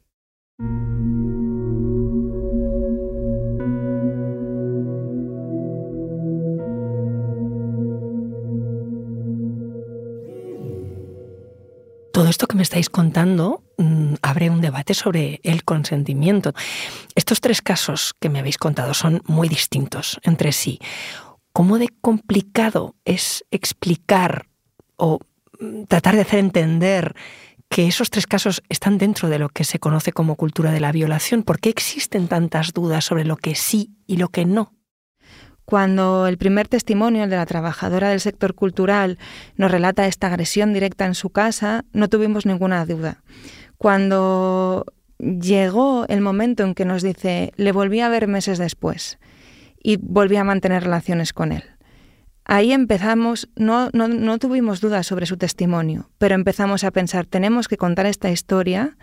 Todo 12.15 12.29
esto 12.29 12.47
que 12.47 12.55
me 12.55 12.63
estáis 12.63 12.89
contando 12.89 13.61
mm, 13.77 14.13
abre 14.21 14.49
un 14.49 14.61
debate 14.61 14.93
sobre 14.93 15.41
el 15.43 15.65
consentimiento. 15.65 16.53
Estos 17.13 17.41
tres 17.41 17.61
casos 17.61 18.13
que 18.21 18.29
me 18.29 18.39
habéis 18.39 18.57
contado 18.57 18.93
son 18.93 19.21
muy 19.25 19.49
distintos 19.49 20.21
entre 20.23 20.53
sí. 20.53 20.79
¿Cómo 21.51 21.77
de 21.77 21.89
complicado 21.99 22.95
es 23.03 23.43
explicar 23.51 24.47
o 24.95 25.19
mm, 25.59 25.83
tratar 25.89 26.15
de 26.15 26.21
hacer 26.21 26.39
entender 26.39 27.15
que 27.67 27.85
esos 27.85 28.09
tres 28.09 28.27
casos 28.27 28.63
están 28.69 28.97
dentro 28.97 29.27
de 29.27 29.37
lo 29.37 29.49
que 29.49 29.65
se 29.65 29.79
conoce 29.79 30.13
como 30.13 30.37
cultura 30.37 30.71
de 30.71 30.79
la 30.79 30.93
violación? 30.93 31.43
¿Por 31.43 31.59
qué 31.59 31.67
existen 31.67 32.29
tantas 32.29 32.71
dudas 32.71 33.03
sobre 33.03 33.25
lo 33.25 33.35
que 33.35 33.55
sí 33.55 33.91
y 34.07 34.15
lo 34.15 34.29
que 34.29 34.45
no? 34.45 34.74
Cuando 35.65 36.27
el 36.27 36.37
primer 36.37 36.67
testimonio, 36.67 37.23
el 37.23 37.29
de 37.29 37.37
la 37.37 37.47
trabajadora 37.47 38.09
del 38.09 38.19
sector 38.19 38.53
cultural, 38.53 39.17
nos 39.57 39.71
relata 39.71 40.05
esta 40.05 40.27
agresión 40.27 40.73
directa 40.73 41.05
en 41.05 41.15
su 41.15 41.31
casa, 41.31 41.85
no 41.91 42.07
tuvimos 42.07 42.45
ninguna 42.45 42.85
duda. 42.85 43.23
Cuando 43.77 44.85
llegó 45.17 46.05
el 46.07 46.21
momento 46.21 46.63
en 46.63 46.75
que 46.75 46.85
nos 46.85 47.01
dice, 47.01 47.51
le 47.55 47.71
volví 47.71 47.99
a 47.99 48.09
ver 48.09 48.27
meses 48.27 48.59
después 48.59 49.17
y 49.81 49.97
volví 49.97 50.35
a 50.35 50.43
mantener 50.43 50.83
relaciones 50.83 51.33
con 51.33 51.51
él. 51.51 51.63
Ahí 52.45 52.71
empezamos, 52.71 53.49
no, 53.55 53.89
no, 53.93 54.07
no 54.07 54.37
tuvimos 54.37 54.81
dudas 54.81 55.07
sobre 55.07 55.25
su 55.25 55.35
testimonio, 55.35 56.11
pero 56.19 56.35
empezamos 56.35 56.83
a 56.83 56.91
pensar, 56.91 57.25
tenemos 57.25 57.67
que 57.67 57.77
contar 57.77 58.05
esta 58.05 58.29
historia 58.29 58.97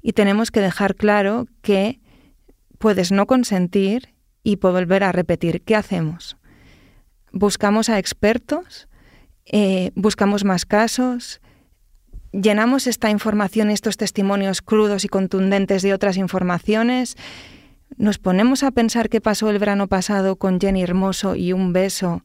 y 0.00 0.14
tenemos 0.14 0.50
que 0.50 0.60
dejar 0.60 0.94
claro 0.94 1.46
que 1.60 2.00
puedes 2.78 3.12
no 3.12 3.26
consentir 3.26 4.14
y 4.48 4.56
volver 4.56 5.04
a 5.04 5.12
repetir, 5.12 5.60
¿qué 5.60 5.76
hacemos? 5.76 6.38
¿Buscamos 7.32 7.90
a 7.90 7.98
expertos? 7.98 8.88
Eh, 9.44 9.90
¿Buscamos 9.94 10.44
más 10.44 10.64
casos? 10.64 11.42
¿Llenamos 12.32 12.86
esta 12.86 13.10
información, 13.10 13.68
estos 13.68 13.98
testimonios 13.98 14.62
crudos 14.62 15.04
y 15.04 15.08
contundentes 15.08 15.82
de 15.82 15.92
otras 15.92 16.16
informaciones? 16.16 17.16
¿Nos 17.98 18.18
ponemos 18.18 18.62
a 18.62 18.70
pensar 18.70 19.10
qué 19.10 19.20
pasó 19.20 19.50
el 19.50 19.58
verano 19.58 19.86
pasado 19.86 20.36
con 20.36 20.58
Jenny 20.58 20.82
Hermoso 20.82 21.34
y 21.34 21.52
un 21.52 21.74
beso? 21.74 22.22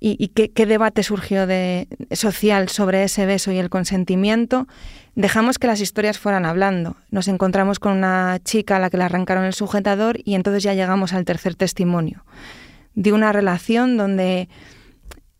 ¿Y, 0.00 0.28
qué, 0.28 0.66
debate 0.66 1.02
surgió 1.02 1.46
de, 1.46 1.88
social 2.12 2.68
sobre 2.68 3.04
ese 3.04 3.24
beso 3.24 3.52
y 3.52 3.58
el 3.58 3.70
consentimiento? 3.70 4.66
Dejamos 5.14 5.58
que 5.58 5.66
las 5.66 5.80
historias 5.80 6.18
fueran 6.18 6.44
hablando. 6.44 6.96
Nos 7.10 7.28
encontramos 7.28 7.78
con 7.78 7.92
una 7.92 8.38
chica 8.44 8.76
a 8.76 8.80
la 8.80 8.90
que 8.90 8.98
le 8.98 9.04
arrancaron 9.04 9.44
el 9.44 9.54
sujetador 9.54 10.18
y 10.24 10.34
entonces 10.34 10.62
ya 10.62 10.74
llegamos 10.74 11.14
al 11.14 11.24
tercer 11.24 11.54
testimonio. 11.54 12.24
De 12.94 13.12
una 13.12 13.32
relación 13.32 13.96
donde 13.96 14.48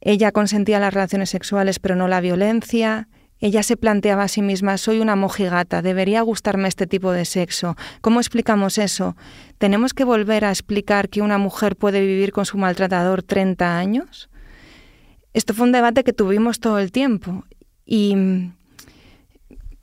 ella 0.00 0.32
consentía 0.32 0.78
las 0.80 0.94
relaciones 0.94 1.30
sexuales 1.30 1.78
pero 1.78 1.96
no 1.96 2.08
la 2.08 2.20
violencia. 2.20 3.08
Ella 3.40 3.62
se 3.62 3.76
planteaba 3.76 4.22
a 4.22 4.28
sí 4.28 4.40
misma, 4.40 4.78
soy 4.78 5.00
una 5.00 5.16
mojigata, 5.16 5.82
debería 5.82 6.22
gustarme 6.22 6.68
este 6.68 6.86
tipo 6.86 7.12
de 7.12 7.26
sexo. 7.26 7.76
¿Cómo 8.00 8.20
explicamos 8.20 8.78
eso? 8.78 9.16
¿Tenemos 9.58 9.92
que 9.92 10.04
volver 10.04 10.44
a 10.44 10.50
explicar 10.50 11.08
que 11.10 11.20
una 11.20 11.36
mujer 11.36 11.76
puede 11.76 12.00
vivir 12.00 12.32
con 12.32 12.46
su 12.46 12.56
maltratador 12.56 13.22
30 13.22 13.76
años? 13.76 14.30
Esto 15.34 15.52
fue 15.52 15.66
un 15.66 15.72
debate 15.72 16.04
que 16.04 16.12
tuvimos 16.12 16.58
todo 16.60 16.78
el 16.78 16.90
tiempo. 16.90 17.44
Y 17.84 18.16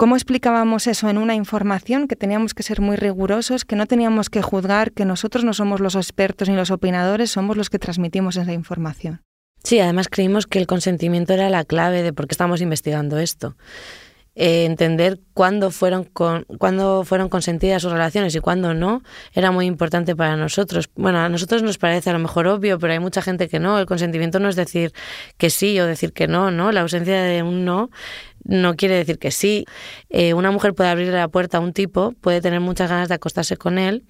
¿Cómo 0.01 0.15
explicábamos 0.15 0.87
eso 0.87 1.09
en 1.09 1.19
una 1.19 1.35
información 1.35 2.07
que 2.07 2.15
teníamos 2.15 2.55
que 2.55 2.63
ser 2.63 2.81
muy 2.81 2.95
rigurosos, 2.95 3.65
que 3.65 3.75
no 3.75 3.85
teníamos 3.85 4.31
que 4.31 4.41
juzgar, 4.41 4.93
que 4.93 5.05
nosotros 5.05 5.43
no 5.43 5.53
somos 5.53 5.79
los 5.79 5.93
expertos 5.93 6.49
ni 6.49 6.55
los 6.55 6.71
opinadores, 6.71 7.29
somos 7.29 7.55
los 7.55 7.69
que 7.69 7.77
transmitimos 7.77 8.35
esa 8.35 8.51
información? 8.51 9.21
Sí, 9.63 9.79
además 9.79 10.07
creímos 10.09 10.47
que 10.47 10.57
el 10.57 10.65
consentimiento 10.65 11.33
era 11.33 11.51
la 11.51 11.65
clave 11.65 12.01
de 12.01 12.13
por 12.13 12.25
qué 12.25 12.33
estamos 12.33 12.61
investigando 12.61 13.19
esto. 13.19 13.55
Eh, 14.43 14.65
entender 14.65 15.19
cuándo 15.35 15.69
fueron, 15.69 16.03
con, 16.03 16.45
cuándo 16.57 17.03
fueron 17.03 17.29
consentidas 17.29 17.83
sus 17.83 17.91
relaciones 17.91 18.33
y 18.33 18.39
cuándo 18.39 18.73
no 18.73 19.03
era 19.33 19.51
muy 19.51 19.67
importante 19.67 20.15
para 20.15 20.35
nosotros. 20.35 20.89
Bueno, 20.95 21.19
a 21.19 21.29
nosotros 21.29 21.61
nos 21.61 21.77
parece 21.77 22.09
a 22.09 22.13
lo 22.13 22.17
mejor 22.17 22.47
obvio, 22.47 22.79
pero 22.79 22.91
hay 22.91 22.97
mucha 22.97 23.21
gente 23.21 23.47
que 23.47 23.59
no. 23.59 23.77
El 23.77 23.85
consentimiento 23.85 24.39
no 24.39 24.49
es 24.49 24.55
decir 24.55 24.93
que 25.37 25.51
sí 25.51 25.79
o 25.79 25.85
decir 25.85 26.11
que 26.11 26.25
no, 26.25 26.49
¿no? 26.49 26.71
La 26.71 26.81
ausencia 26.81 27.21
de 27.21 27.43
un 27.43 27.65
no 27.65 27.91
no 28.43 28.75
quiere 28.75 28.95
decir 28.95 29.19
que 29.19 29.29
sí. 29.29 29.65
Eh, 30.09 30.33
una 30.33 30.49
mujer 30.49 30.73
puede 30.73 30.89
abrirle 30.89 31.13
la 31.13 31.27
puerta 31.27 31.59
a 31.59 31.61
un 31.61 31.71
tipo, 31.71 32.13
puede 32.19 32.41
tener 32.41 32.61
muchas 32.61 32.89
ganas 32.89 33.09
de 33.09 33.13
acostarse 33.13 33.57
con 33.57 33.77
él 33.77 34.03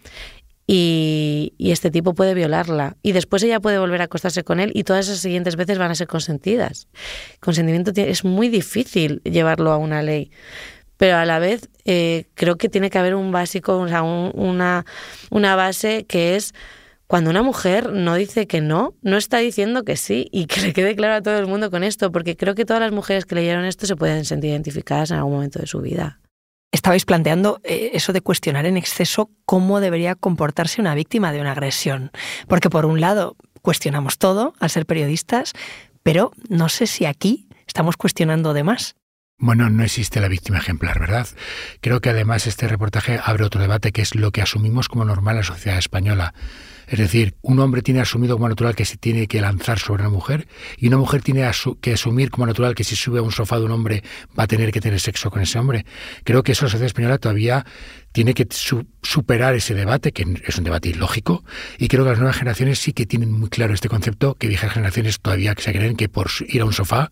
y, 0.73 1.53
este 1.59 1.91
tipo 1.91 2.13
puede 2.13 2.33
violarla. 2.33 2.95
Y 3.03 3.11
después 3.11 3.43
ella 3.43 3.59
puede 3.59 3.77
volver 3.77 3.99
a 3.99 4.05
acostarse 4.05 4.45
con 4.45 4.61
él 4.61 4.71
y 4.73 4.85
todas 4.85 5.07
esas 5.07 5.19
siguientes 5.19 5.57
veces 5.57 5.77
van 5.77 5.91
a 5.91 5.95
ser 5.95 6.07
consentidas. 6.07 6.87
Consentimiento 7.41 7.91
es 7.93 8.23
muy 8.23 8.47
difícil 8.47 9.21
llevarlo 9.23 9.71
a 9.71 9.77
una 9.77 10.01
ley. 10.01 10.31
Pero 10.95 11.17
a 11.17 11.25
la 11.25 11.39
vez 11.39 11.69
eh, 11.83 12.27
creo 12.35 12.55
que 12.57 12.69
tiene 12.69 12.89
que 12.89 12.97
haber 12.97 13.15
un 13.15 13.33
básico, 13.33 13.79
o 13.79 13.87
sea, 13.87 14.03
una, 14.03 14.85
una 15.29 15.55
base 15.57 16.05
que 16.07 16.37
es 16.37 16.53
cuando 17.05 17.31
una 17.31 17.41
mujer 17.41 17.91
no 17.91 18.15
dice 18.15 18.47
que 18.47 18.61
no, 18.61 18.95
no 19.01 19.17
está 19.17 19.39
diciendo 19.39 19.83
que 19.83 19.97
sí 19.97 20.29
y 20.31 20.45
que 20.45 20.61
le 20.61 20.73
quede 20.73 20.95
claro 20.95 21.15
a 21.15 21.21
todo 21.21 21.37
el 21.37 21.47
mundo 21.47 21.69
con 21.69 21.83
esto, 21.83 22.13
porque 22.13 22.37
creo 22.37 22.55
que 22.55 22.63
todas 22.63 22.81
las 22.81 22.93
mujeres 22.93 23.25
que 23.25 23.35
leyeron 23.35 23.65
esto 23.65 23.87
se 23.87 23.97
pueden 23.97 24.23
sentir 24.23 24.51
identificadas 24.51 25.11
en 25.11 25.17
algún 25.17 25.33
momento 25.33 25.59
de 25.59 25.67
su 25.67 25.81
vida 25.81 26.21
estabais 26.71 27.05
planteando 27.05 27.59
eh, 27.63 27.91
eso 27.93 28.13
de 28.13 28.21
cuestionar 28.21 28.65
en 28.65 28.77
exceso 28.77 29.29
cómo 29.45 29.79
debería 29.79 30.15
comportarse 30.15 30.81
una 30.81 30.95
víctima 30.95 31.31
de 31.31 31.41
una 31.41 31.51
agresión. 31.51 32.11
Porque 32.47 32.69
por 32.69 32.85
un 32.85 33.01
lado 33.01 33.35
cuestionamos 33.61 34.17
todo 34.17 34.53
al 34.59 34.69
ser 34.69 34.85
periodistas, 34.85 35.53
pero 36.03 36.31
no 36.49 36.69
sé 36.69 36.87
si 36.87 37.05
aquí 37.05 37.47
estamos 37.67 37.97
cuestionando 37.97 38.53
de 38.53 38.63
más. 38.63 38.95
Bueno, 39.43 39.71
no 39.71 39.83
existe 39.83 40.21
la 40.21 40.27
víctima 40.27 40.59
ejemplar, 40.59 40.99
¿verdad? 40.99 41.27
Creo 41.81 41.99
que 41.99 42.11
además 42.11 42.45
este 42.45 42.67
reportaje 42.67 43.19
abre 43.25 43.43
otro 43.43 43.59
debate 43.59 43.91
que 43.91 44.03
es 44.03 44.13
lo 44.13 44.29
que 44.29 44.43
asumimos 44.43 44.87
como 44.87 45.03
normal 45.03 45.33
en 45.33 45.37
la 45.37 45.43
sociedad 45.43 45.79
española. 45.79 46.35
Es 46.85 46.99
decir, 46.99 47.33
un 47.41 47.59
hombre 47.59 47.81
tiene 47.81 48.01
asumido 48.01 48.35
como 48.35 48.49
natural 48.49 48.75
que 48.75 48.85
se 48.85 48.97
tiene 48.97 49.25
que 49.25 49.41
lanzar 49.41 49.79
sobre 49.79 50.03
una 50.03 50.11
mujer 50.11 50.47
y 50.77 50.89
una 50.89 50.97
mujer 50.97 51.23
tiene 51.23 51.49
que 51.81 51.93
asumir 51.93 52.29
como 52.29 52.45
natural 52.45 52.75
que 52.75 52.83
si 52.83 52.95
sube 52.95 53.17
a 53.17 53.23
un 53.23 53.31
sofá 53.31 53.57
de 53.57 53.65
un 53.65 53.71
hombre 53.71 54.03
va 54.37 54.43
a 54.43 54.47
tener 54.47 54.71
que 54.71 54.79
tener 54.79 54.99
sexo 54.99 55.31
con 55.31 55.41
ese 55.41 55.57
hombre. 55.57 55.87
Creo 56.23 56.43
que 56.43 56.51
eso 56.51 56.65
la 56.65 56.69
sociedad 56.69 56.85
española 56.85 57.17
todavía 57.17 57.65
tiene 58.11 58.35
que 58.35 58.47
superar 59.01 59.55
ese 59.55 59.73
debate, 59.73 60.11
que 60.11 60.23
es 60.45 60.55
un 60.59 60.65
debate 60.65 60.89
ilógico, 60.89 61.43
y 61.79 61.87
creo 61.87 62.03
que 62.03 62.11
las 62.11 62.19
nuevas 62.19 62.37
generaciones 62.37 62.77
sí 62.77 62.93
que 62.93 63.07
tienen 63.07 63.31
muy 63.31 63.49
claro 63.49 63.73
este 63.73 63.89
concepto, 63.89 64.35
que 64.35 64.47
viejas 64.47 64.71
generaciones 64.71 65.19
todavía 65.19 65.55
se 65.57 65.73
creen 65.73 65.95
que 65.95 66.09
por 66.09 66.29
ir 66.47 66.61
a 66.61 66.65
un 66.65 66.73
sofá 66.73 67.09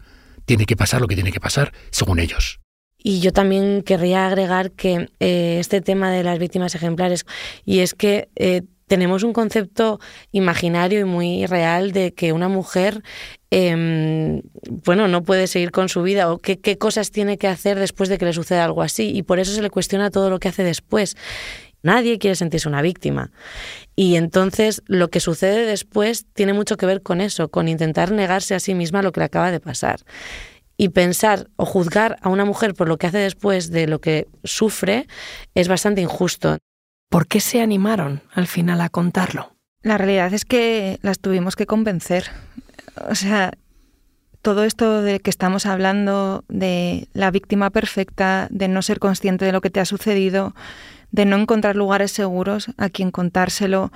tiene 0.50 0.66
que 0.66 0.76
pasar 0.76 1.00
lo 1.00 1.08
que 1.08 1.14
tiene 1.14 1.32
que 1.32 1.40
pasar, 1.40 1.74
según 1.92 2.18
ellos. 2.18 2.60
Y 2.98 3.20
yo 3.20 3.32
también 3.32 3.84
querría 3.84 4.26
agregar 4.26 4.72
que 4.72 5.08
eh, 5.20 5.58
este 5.60 5.80
tema 5.80 6.12
de 6.12 6.24
las 6.24 6.40
víctimas 6.40 6.74
ejemplares, 6.74 7.28
y 7.66 7.82
es 7.82 7.94
que 7.94 8.30
eh, 8.36 8.64
tenemos 8.88 9.22
un 9.22 9.32
concepto 9.32 10.00
imaginario 10.32 11.02
y 11.02 11.04
muy 11.04 11.46
real 11.46 11.92
de 11.92 12.16
que 12.16 12.34
una 12.34 12.50
mujer 12.50 13.04
em, 13.52 14.42
bueno, 14.86 15.08
no 15.08 15.22
puede 15.22 15.46
seguir 15.46 15.70
con 15.70 15.88
su 15.88 16.02
vida 16.02 16.34
o 16.34 16.40
qué, 16.40 16.60
qué 16.60 16.80
cosas 16.80 17.12
tiene 17.12 17.38
que 17.38 17.48
hacer 17.48 17.78
después 17.78 18.10
de 18.10 18.18
que 18.18 18.26
le 18.26 18.34
suceda 18.34 18.66
algo 18.66 18.82
así. 18.82 19.12
Y 19.16 19.22
por 19.22 19.38
eso 19.38 19.54
se 19.54 19.62
le 19.62 19.70
cuestiona 19.70 20.10
todo 20.10 20.32
lo 20.32 20.40
que 20.40 20.48
hace 20.48 20.64
después. 20.64 21.16
Nadie 21.82 22.20
quiere 22.20 22.36
sentirse 22.36 22.68
una 22.68 22.82
víctima. 22.82 23.32
Y 23.96 24.16
entonces 24.16 24.82
lo 24.86 25.10
que 25.10 25.20
sucede 25.20 25.66
después 25.66 26.26
tiene 26.34 26.54
mucho 26.54 26.78
que 26.78 26.86
ver 26.86 27.02
con 27.02 27.22
eso, 27.22 27.50
con 27.50 27.68
intentar 27.68 28.12
negarse 28.12 28.56
a 28.56 28.60
sí 28.60 28.74
misma 28.74 29.02
lo 29.02 29.12
que 29.12 29.22
le 29.22 29.26
acaba 29.26 29.52
de 29.52 29.60
pasar. 29.60 30.02
Y 30.78 30.90
pensar 30.90 31.48
o 31.56 31.66
juzgar 31.66 32.18
a 32.22 32.30
una 32.30 32.46
mujer 32.46 32.74
por 32.74 32.88
lo 32.88 32.98
que 32.98 33.08
hace 33.08 33.18
después 33.18 33.70
de 33.72 33.88
lo 33.88 34.00
que 34.00 34.28
sufre 34.44 35.08
es 35.54 35.68
bastante 35.68 36.02
injusto. 36.02 36.58
¿Por 37.10 37.28
qué 37.28 37.40
se 37.40 37.62
animaron 37.62 38.22
al 38.34 38.48
final 38.48 38.82
a 38.82 38.90
contarlo? 38.90 39.56
La 39.82 39.98
realidad 39.98 40.34
es 40.34 40.46
que 40.46 41.00
las 41.02 41.20
tuvimos 41.20 41.56
que 41.56 41.66
convencer. 41.66 42.26
O 43.10 43.16
sea, 43.16 43.54
todo 44.42 44.64
esto 44.64 45.02
de 45.02 45.20
que 45.20 45.30
estamos 45.30 45.66
hablando 45.66 46.44
de 46.48 47.08
la 47.14 47.32
víctima 47.32 47.70
perfecta, 47.70 48.48
de 48.52 48.68
no 48.68 48.82
ser 48.82 49.00
consciente 49.00 49.46
de 49.46 49.52
lo 49.52 49.62
que 49.62 49.70
te 49.70 49.80
ha 49.80 49.86
sucedido, 49.86 50.54
de 51.12 51.26
no 51.26 51.38
encontrar 51.38 51.76
lugares 51.76 52.12
seguros 52.12 52.70
a 52.78 52.90
quien 52.90 53.12
contárselo, 53.12 53.92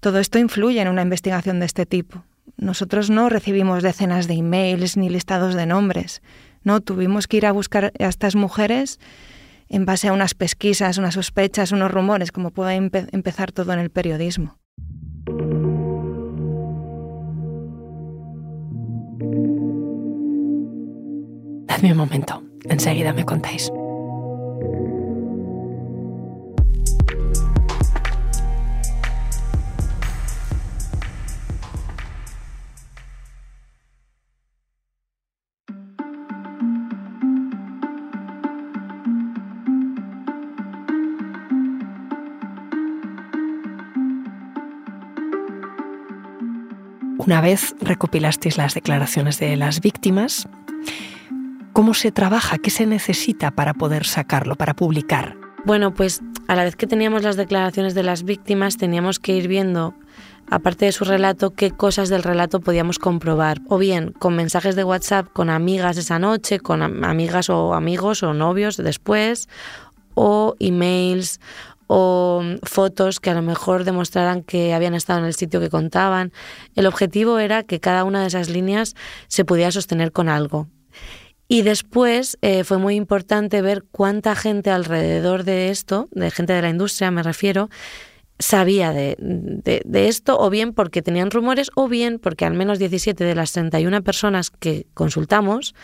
todo 0.00 0.18
esto 0.18 0.38
influye 0.38 0.80
en 0.80 0.88
una 0.88 1.02
investigación 1.02 1.60
de 1.60 1.66
este 1.66 1.86
tipo. 1.86 2.24
Nosotros 2.56 3.10
no 3.10 3.28
recibimos 3.28 3.82
decenas 3.82 4.28
de 4.28 4.34
emails 4.34 4.96
ni 4.96 5.08
listados 5.08 5.54
de 5.54 5.66
nombres. 5.66 6.22
No, 6.62 6.80
tuvimos 6.80 7.26
que 7.26 7.38
ir 7.38 7.46
a 7.46 7.52
buscar 7.52 7.92
a 7.98 8.04
estas 8.04 8.36
mujeres 8.36 9.00
en 9.68 9.86
base 9.86 10.08
a 10.08 10.12
unas 10.12 10.34
pesquisas, 10.34 10.98
unas 10.98 11.14
sospechas, 11.14 11.72
unos 11.72 11.90
rumores, 11.90 12.32
como 12.32 12.50
puede 12.50 12.74
empezar 12.74 13.52
todo 13.52 13.72
en 13.72 13.80
el 13.80 13.90
periodismo. 13.90 14.58
Dadme 21.66 21.92
un 21.92 21.98
momento, 21.98 22.42
enseguida 22.68 23.12
me 23.12 23.24
contáis. 23.24 23.70
Una 47.26 47.40
vez 47.40 47.74
recopilasteis 47.80 48.58
las 48.58 48.74
declaraciones 48.74 49.38
de 49.38 49.56
las 49.56 49.80
víctimas, 49.80 50.46
¿cómo 51.72 51.94
se 51.94 52.12
trabaja? 52.12 52.58
¿Qué 52.58 52.68
se 52.68 52.84
necesita 52.84 53.50
para 53.50 53.72
poder 53.72 54.04
sacarlo, 54.04 54.56
para 54.56 54.74
publicar? 54.74 55.34
Bueno, 55.64 55.94
pues 55.94 56.20
a 56.48 56.54
la 56.54 56.64
vez 56.64 56.76
que 56.76 56.86
teníamos 56.86 57.22
las 57.22 57.36
declaraciones 57.36 57.94
de 57.94 58.02
las 58.02 58.24
víctimas, 58.24 58.76
teníamos 58.76 59.20
que 59.20 59.34
ir 59.34 59.48
viendo, 59.48 59.94
aparte 60.50 60.84
de 60.84 60.92
su 60.92 61.06
relato, 61.06 61.54
qué 61.54 61.70
cosas 61.70 62.10
del 62.10 62.22
relato 62.22 62.60
podíamos 62.60 62.98
comprobar. 62.98 63.62
O 63.70 63.78
bien 63.78 64.12
con 64.12 64.36
mensajes 64.36 64.76
de 64.76 64.84
WhatsApp 64.84 65.26
con 65.32 65.48
amigas 65.48 65.96
esa 65.96 66.18
noche, 66.18 66.60
con 66.60 66.82
amigas 66.82 67.48
o 67.48 67.72
amigos 67.72 68.22
o 68.22 68.34
novios 68.34 68.76
después, 68.76 69.48
o 70.12 70.56
emails 70.60 71.40
o 71.86 72.42
fotos 72.62 73.20
que 73.20 73.30
a 73.30 73.34
lo 73.34 73.42
mejor 73.42 73.84
demostraran 73.84 74.42
que 74.42 74.74
habían 74.74 74.94
estado 74.94 75.20
en 75.20 75.26
el 75.26 75.34
sitio 75.34 75.60
que 75.60 75.70
contaban. 75.70 76.32
El 76.74 76.86
objetivo 76.86 77.38
era 77.38 77.62
que 77.62 77.80
cada 77.80 78.04
una 78.04 78.22
de 78.22 78.28
esas 78.28 78.48
líneas 78.48 78.94
se 79.28 79.44
pudiera 79.44 79.70
sostener 79.70 80.12
con 80.12 80.28
algo. 80.28 80.68
Y 81.46 81.62
después 81.62 82.38
eh, 82.40 82.64
fue 82.64 82.78
muy 82.78 82.94
importante 82.94 83.60
ver 83.60 83.84
cuánta 83.90 84.34
gente 84.34 84.70
alrededor 84.70 85.44
de 85.44 85.70
esto, 85.70 86.08
de 86.10 86.30
gente 86.30 86.54
de 86.54 86.62
la 86.62 86.70
industria 86.70 87.10
me 87.10 87.22
refiero, 87.22 87.68
sabía 88.38 88.92
de, 88.92 89.16
de, 89.18 90.08
esto, 90.08 90.38
o 90.38 90.50
bien 90.50 90.72
porque 90.72 91.02
tenían 91.02 91.30
rumores, 91.30 91.70
o 91.74 91.88
bien 91.88 92.18
porque 92.18 92.44
al 92.44 92.54
menos 92.54 92.78
17 92.78 93.22
de 93.22 93.34
las 93.34 93.52
31 93.52 94.02
personas 94.02 94.50
que 94.50 94.86
consultamos 94.94 95.74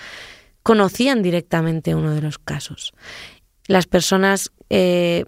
conocían 0.63 1.23
directamente 1.23 1.95
uno 1.95 2.15
de 2.15 2.23
los 2.23 2.39
casos. 2.39 2.93
Las 3.67 3.87
personas 3.87 4.51
eh, 4.69 5.25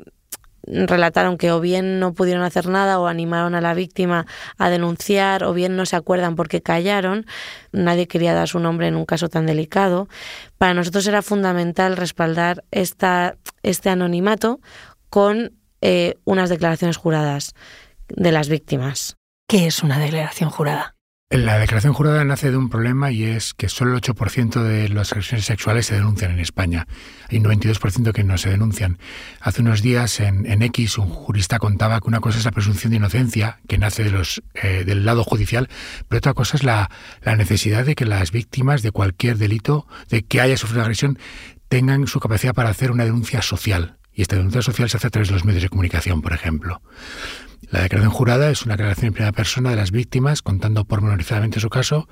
relataron 0.67 1.39
que 1.39 1.53
o 1.53 1.61
bien 1.61 1.99
no 1.99 2.15
pudieron 2.15 2.43
hacer 2.43 2.69
nada 2.69 2.99
o 3.01 3.07
animaron 3.07 3.55
a 3.55 3.61
la 3.61 3.75
víctima 3.75 4.27
a 4.59 4.71
denunciar 4.71 5.45
o 5.45 5.53
bien 5.53 5.77
no 5.77 5.87
se 5.87 5.97
acuerdan 5.97 6.37
porque 6.37 6.63
callaron. 6.63 7.27
Nadie 7.73 8.07
quería 8.07 8.35
dar 8.35 8.49
su 8.49 8.59
nombre 8.59 8.87
en 8.87 8.97
un 8.97 9.05
caso 9.05 9.29
tan 9.29 9.47
delicado. 9.47 10.09
Para 10.59 10.75
nosotros 10.75 11.07
era 11.07 11.23
fundamental 11.23 11.97
respaldar 11.97 12.65
esta, 12.71 13.37
este 13.63 13.91
anonimato 13.91 14.61
con 15.11 15.53
eh, 15.81 16.19
unas 16.25 16.49
declaraciones 16.49 16.97
juradas 16.97 17.55
de 18.09 18.33
las 18.33 18.49
víctimas. 18.49 19.17
¿Qué 19.49 19.67
es 19.67 19.83
una 19.83 19.99
declaración 19.99 20.51
jurada? 20.51 20.95
La 21.33 21.59
declaración 21.59 21.95
jurada 21.95 22.23
nace 22.27 22.51
de 22.51 22.59
un 22.59 22.69
problema 22.69 23.11
y 23.11 23.25
es 23.25 23.55
que 23.55 23.71
solo 23.71 23.97
el 23.97 24.03
8% 24.03 24.63
de 24.63 24.91
las 24.91 25.13
agresiones 25.13 25.47
sexuales 25.47 25.87
se 25.87 25.95
denuncian 25.95 26.31
en 26.31 26.41
España. 26.41 26.87
Hay 27.31 27.39
un 27.39 27.45
92% 27.45 28.13
que 28.13 28.23
no 28.23 28.37
se 28.37 28.51
denuncian. 28.51 28.99
Hace 29.41 29.63
unos 29.63 29.81
días 29.81 30.21
en, 30.21 30.45
X 30.63 30.99
un 30.99 31.09
jurista 31.09 31.59
contaba 31.59 31.99
que 32.03 32.09
una 32.09 32.21
cosa 32.21 32.39
es 32.39 32.45
la 32.45 32.51
presunción 32.51 32.91
de 32.91 32.99
inocencia, 32.99 33.61
que 33.67 33.79
nace 33.79 34.13
eh, 34.63 34.85
del 34.85 35.07
lado 35.07 35.25
judicial, 35.25 35.71
pero 36.07 36.19
otra 36.19 36.35
cosa 36.35 36.59
es 36.59 36.65
la, 36.65 36.91
la 37.23 37.35
necesidad 37.35 37.87
de 37.87 37.95
que 37.95 38.05
las 38.05 38.31
víctimas 38.31 38.83
de 38.83 38.91
cualquier 38.91 39.39
delito, 39.39 39.87
de 40.11 40.25
que 40.25 40.43
haya 40.43 40.59
sufrido 40.59 40.83
agresión, 40.83 41.19
tengan 41.71 42.09
su 42.09 42.21
capacidad 42.21 42.53
para 42.53 42.69
hacer 42.69 42.91
una 42.91 43.07
denuncia 43.07 43.41
social. 43.41 43.97
Y 44.13 44.21
esta 44.21 44.37
denuncia 44.37 44.61
social 44.61 44.91
se 44.91 44.99
hace 44.99 45.07
a 45.07 45.11
través 45.11 45.29
de 45.29 45.35
los 45.35 45.47
medios 45.47 45.63
de 45.63 45.71
comunicación, 45.71 46.21
por 46.21 46.35
ejemplo. 46.35 46.83
La 47.73 47.81
declaración 47.81 48.13
jurada 48.13 48.51
es 48.51 48.67
una 48.67 48.75
declaración 48.75 49.07
en 49.07 49.13
primera 49.15 49.33
persona 49.33 49.71
de 49.71 49.77
las 49.77 49.93
víctimas 49.93 50.43
contando 50.43 50.85
pormenorizadamente 50.85 51.59
su 51.59 51.71
caso, 51.71 52.07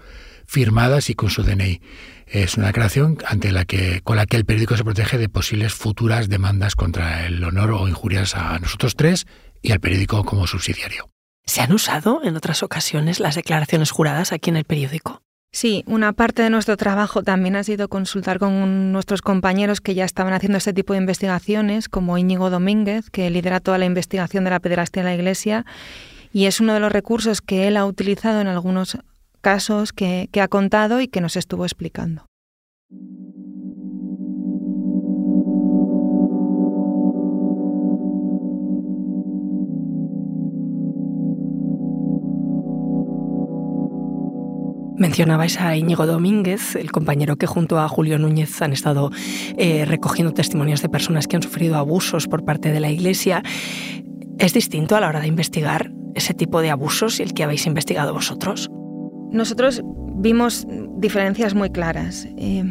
firmadas 0.47 1.11
y 1.11 1.15
con 1.15 1.29
su 1.29 1.43
DNI. 1.43 1.83
Es 2.27 2.57
una 2.57 2.69
declaración 2.69 3.19
ante 3.27 3.53
la 3.53 3.67
que, 3.67 4.01
con 4.01 4.17
la 4.17 4.25
que 4.25 4.39
el 4.39 4.47
periódico 4.47 4.79
se 4.79 4.85
protege 4.85 5.19
de 5.19 5.29
posibles 5.29 5.75
futuras 5.75 6.31
demandas 6.31 6.77
contra 6.77 7.27
el 7.27 7.45
honor 7.45 7.73
o 7.73 7.87
injurias 7.89 8.37
a 8.37 8.59
nosotros 8.59 8.97
tres 8.97 9.27
y 9.61 9.73
al 9.73 9.81
periódico 9.81 10.25
como 10.25 10.47
subsidiario. 10.47 11.11
¿Se 11.45 11.61
han 11.61 11.73
usado 11.73 12.23
en 12.25 12.37
otras 12.37 12.63
ocasiones 12.63 13.21
las 13.21 13.35
declaraciones 13.35 13.91
juradas 13.91 14.33
aquí 14.33 14.49
en 14.49 14.57
el 14.57 14.65
periódico? 14.65 15.23
Sí, 15.53 15.83
una 15.87 16.13
parte 16.13 16.43
de 16.43 16.51
nuestro 16.51 16.77
trabajo 16.77 17.25
también 17.25 17.57
ha 17.57 17.65
sido 17.65 17.89
consultar 17.89 18.39
con 18.39 18.93
nuestros 18.93 19.21
compañeros 19.21 19.81
que 19.81 19.95
ya 19.95 20.05
estaban 20.05 20.33
haciendo 20.33 20.59
este 20.59 20.73
tipo 20.73 20.93
de 20.93 21.01
investigaciones, 21.01 21.89
como 21.89 22.19
Íñigo 22.19 22.51
Domínguez, 22.51 23.11
que 23.11 23.29
lidera 23.31 23.59
toda 23.59 23.77
la 23.77 23.85
investigación 23.85 24.45
de 24.45 24.51
la 24.51 24.61
pederastia 24.61 25.01
en 25.01 25.07
la 25.07 25.15
Iglesia, 25.15 25.67
y 26.33 26.47
es 26.47 26.61
uno 26.61 26.75
de 26.75 26.81
los 26.81 26.93
recursos 26.93 27.41
que 27.41 27.67
él 27.67 27.77
ha 27.77 27.85
utilizado 27.85 28.41
en 28.41 28.47
algunos 28.47 28.99
casos 29.41 29.93
que, 29.93 30.29
que 30.31 30.41
ha 30.41 30.47
contado 30.47 31.01
y 31.01 31.09
que 31.09 31.21
nos 31.21 31.37
estuvo 31.37 31.65
explicando. 31.65 32.30
Mencionabais 45.01 45.59
a 45.59 45.75
Íñigo 45.77 46.05
Domínguez, 46.05 46.77
el 46.77 46.93
compañero 46.93 47.37
que 47.37 47.47
junto 47.47 47.81
a 47.81 47.89
Julio 47.89 48.19
Núñez 48.19 48.61
han 48.61 48.75
estado 48.75 49.11
eh, 49.57 49.87
recogiendo 49.87 50.35
testimonios 50.35 50.83
de 50.83 50.91
personas 50.91 51.27
que 51.27 51.37
han 51.37 51.43
sufrido 51.43 51.77
abusos 51.77 52.29
por 52.29 52.45
parte 52.45 52.71
de 52.71 52.81
la 52.81 52.91
Iglesia. 52.91 53.43
¿Es 54.39 54.53
distinto 54.53 54.97
a 54.97 55.01
la 55.01 55.09
hora 55.09 55.21
de 55.21 55.27
investigar 55.27 55.91
ese 56.15 56.35
tipo 56.35 56.61
de 56.61 56.69
abusos 56.69 57.19
y 57.19 57.23
el 57.23 57.33
que 57.33 57.43
habéis 57.45 57.67
investigado 57.67 58.13
vosotros? 58.13 58.69
Nosotros 59.33 59.81
vimos 60.17 60.67
diferencias 60.99 61.55
muy 61.55 61.71
claras. 61.71 62.29
Eh, 62.37 62.63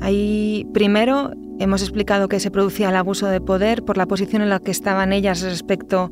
ahí, 0.00 0.66
primero, 0.74 1.30
hemos 1.60 1.82
explicado 1.82 2.26
que 2.26 2.40
se 2.40 2.50
producía 2.50 2.88
el 2.88 2.96
abuso 2.96 3.28
de 3.28 3.40
poder 3.40 3.84
por 3.84 3.98
la 3.98 4.06
posición 4.06 4.42
en 4.42 4.48
la 4.48 4.58
que 4.58 4.72
estaban 4.72 5.12
ellas 5.12 5.42
respecto 5.42 6.10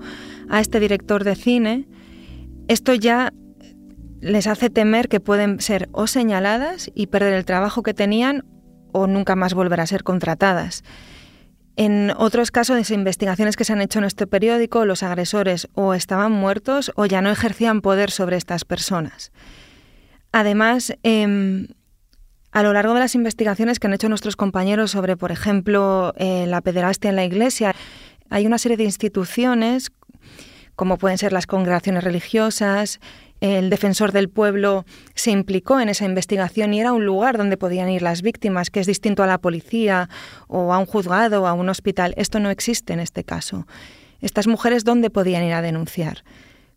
a 0.49 0.61
este 0.61 0.79
director 0.79 1.25
de 1.25 1.35
cine. 1.35 1.89
Esto 2.69 2.95
ya 2.95 3.33
les 4.21 4.47
hace 4.47 4.71
temer 4.71 5.09
que 5.09 5.21
pueden 5.21 5.61
ser 5.61 5.89
o 5.93 6.07
señaladas 6.07 6.91
y 6.95 7.07
perder 7.07 7.35
el 7.35 7.45
trabajo 7.45 7.83
que 7.83 7.95
tenían 7.95 8.45
o 8.93 9.07
nunca 9.07 9.37
más 9.37 9.55
volver 9.55 9.81
a 9.81 9.87
ser 9.87 10.03
contratadas. 10.03 10.83
En 11.77 12.13
otros 12.17 12.51
casos 12.51 12.89
de 12.89 12.95
investigaciones 12.95 13.57
que 13.57 13.65
se 13.65 13.73
han 13.73 13.81
hecho 13.81 14.01
en 14.01 14.05
este 14.05 14.27
periódico, 14.27 14.85
los 14.85 15.03
agresores 15.03 15.69
o 15.75 15.95
estaban 15.95 16.33
muertos 16.33 16.93
o 16.97 17.07
ya 17.07 17.23
no 17.23 17.31
ejercían 17.31 17.81
poder 17.81 18.11
sobre 18.11 18.37
estas 18.37 18.65
personas. 18.65 19.33
Además, 20.33 20.95
em, 21.03 21.69
a 22.53 22.63
lo 22.63 22.73
largo 22.73 22.95
de 22.95 23.01
las 23.01 23.15
investigaciones 23.15 23.79
que 23.79 23.87
han 23.87 23.95
hecho 23.95 24.09
nuestros 24.09 24.37
compañeros 24.37 24.91
sobre, 24.91 25.17
por 25.17 25.33
ejemplo, 25.33 26.13
eh, 26.17 26.47
la 26.47 26.61
pederastia 26.61 27.11
en 27.11 27.17
la 27.17 27.25
iglesia, 27.25 27.75
hay 28.29 28.47
una 28.47 28.59
serie 28.59 28.77
de 28.77 28.85
instituciones, 28.85 29.91
como 30.77 30.99
pueden 30.99 31.19
ser 31.19 31.33
las 31.33 31.47
congregaciones 31.47 32.05
religiosas, 32.05 33.01
el 33.41 33.71
defensor 33.71 34.13
del 34.13 34.29
pueblo 34.29 34.85
se 35.15 35.31
implicó 35.31 35.81
en 35.81 35.89
esa 35.89 36.05
investigación 36.05 36.75
y 36.75 36.81
era 36.81 36.93
un 36.93 37.07
lugar 37.07 37.39
donde 37.39 37.57
podían 37.57 37.89
ir 37.89 38.03
las 38.03 38.23
víctimas, 38.23 38.71
que 38.71 38.81
es 38.81 38.87
distinto 38.87 39.23
a 39.23 39.27
la 39.27 39.39
policía 39.39 40.09
o 40.47 40.73
a 40.75 40.79
un 40.79 40.87
juzgado 40.87 41.43
o 41.43 41.47
a 41.47 41.55
un 41.55 41.69
hospital. 41.69 42.15
Esto 42.17 42.39
no 42.39 42.51
existe 42.51 42.93
en 42.93 43.01
este 43.01 43.25
caso. 43.25 43.67
Estas 44.21 44.47
mujeres, 44.47 44.85
¿dónde 44.85 45.09
podían 45.09 45.43
ir 45.43 45.55
a 45.55 45.63
denunciar? 45.63 46.23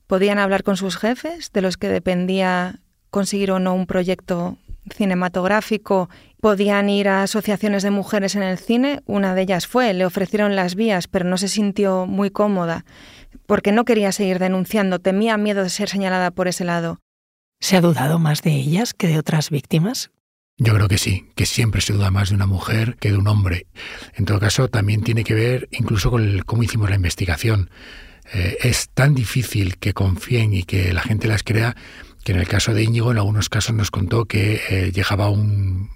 ¿Podían 0.08 0.40
hablar 0.40 0.64
con 0.64 0.78
sus 0.78 0.96
jefes, 0.98 1.52
de 1.52 1.62
los 1.62 1.76
que 1.76 1.90
dependía 1.90 2.80
conseguir 3.10 3.52
o 3.52 3.60
no 3.60 3.74
un 3.74 3.86
proyecto 3.86 4.58
cinematográfico? 4.90 6.10
¿Podían 6.40 6.90
ir 6.90 7.10
a 7.10 7.24
asociaciones 7.24 7.84
de 7.84 7.92
mujeres 7.92 8.36
en 8.36 8.44
el 8.44 8.58
cine? 8.58 9.02
Una 9.06 9.36
de 9.36 9.42
ellas 9.42 9.68
fue, 9.68 9.94
le 9.94 10.06
ofrecieron 10.06 10.56
las 10.56 10.76
vías, 10.76 11.08
pero 11.08 11.26
no 11.26 11.38
se 11.38 11.50
sintió 11.50 12.06
muy 12.06 12.30
cómoda 12.30 12.86
porque 13.46 13.72
no 13.72 13.86
quería 13.86 14.12
seguir 14.12 14.40
denunciando, 14.40 15.00
temía 15.00 15.38
miedo 15.38 15.64
de 15.64 15.70
ser 15.70 15.90
señalada 15.90 16.32
por 16.32 16.48
ese 16.48 16.66
lado. 16.66 17.00
¿Se 17.60 17.78
ha 17.78 17.82
dudado 17.82 18.20
más 18.20 18.42
de 18.42 18.52
ellas 18.52 18.94
que 18.94 19.08
de 19.08 19.18
otras 19.18 19.50
víctimas? 19.50 20.12
Yo 20.58 20.74
creo 20.76 20.88
que 20.88 20.98
sí, 20.98 21.30
que 21.36 21.46
siempre 21.46 21.82
se 21.82 21.94
duda 21.94 22.12
más 22.12 22.30
de 22.30 22.36
una 22.36 22.46
mujer 22.46 22.96
que 23.00 23.12
de 23.12 23.18
un 23.18 23.28
hombre. 23.28 23.68
En 24.14 24.26
todo 24.26 24.40
caso, 24.40 24.68
también 24.68 25.02
tiene 25.02 25.24
que 25.24 25.34
ver 25.34 25.68
incluso 25.72 26.12
con 26.12 26.40
cómo 26.46 26.64
hicimos 26.64 26.90
la 26.90 26.96
investigación. 26.96 27.70
Eh, 28.34 28.58
es 28.62 28.90
tan 28.90 29.16
difícil 29.16 29.78
que 29.78 29.94
confíen 29.94 30.54
y 30.54 30.64
que 30.64 30.94
la 30.94 31.02
gente 31.02 31.28
las 31.28 31.44
crea 31.44 31.76
que 32.24 32.32
en 32.32 32.40
el 32.40 32.48
caso 32.48 32.74
de 32.74 32.84
Íñigo, 32.84 33.12
en 33.12 33.18
algunos 33.18 33.50
casos 33.50 33.76
nos 33.76 33.92
contó 33.92 34.26
que 34.26 34.62
eh, 34.70 34.92
llegaba 34.94 35.30
un, 35.30 35.90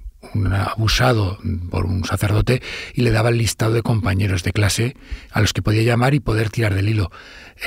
abusado 0.53 1.37
por 1.69 1.85
un 1.85 2.03
sacerdote 2.03 2.61
y 2.93 3.01
le 3.01 3.11
daba 3.11 3.29
el 3.29 3.37
listado 3.37 3.73
de 3.73 3.81
compañeros 3.81 4.43
de 4.43 4.51
clase 4.51 4.95
a 5.31 5.41
los 5.41 5.53
que 5.53 5.61
podía 5.61 5.83
llamar 5.83 6.13
y 6.13 6.19
poder 6.19 6.49
tirar 6.49 6.75
del 6.75 6.89
hilo. 6.89 7.11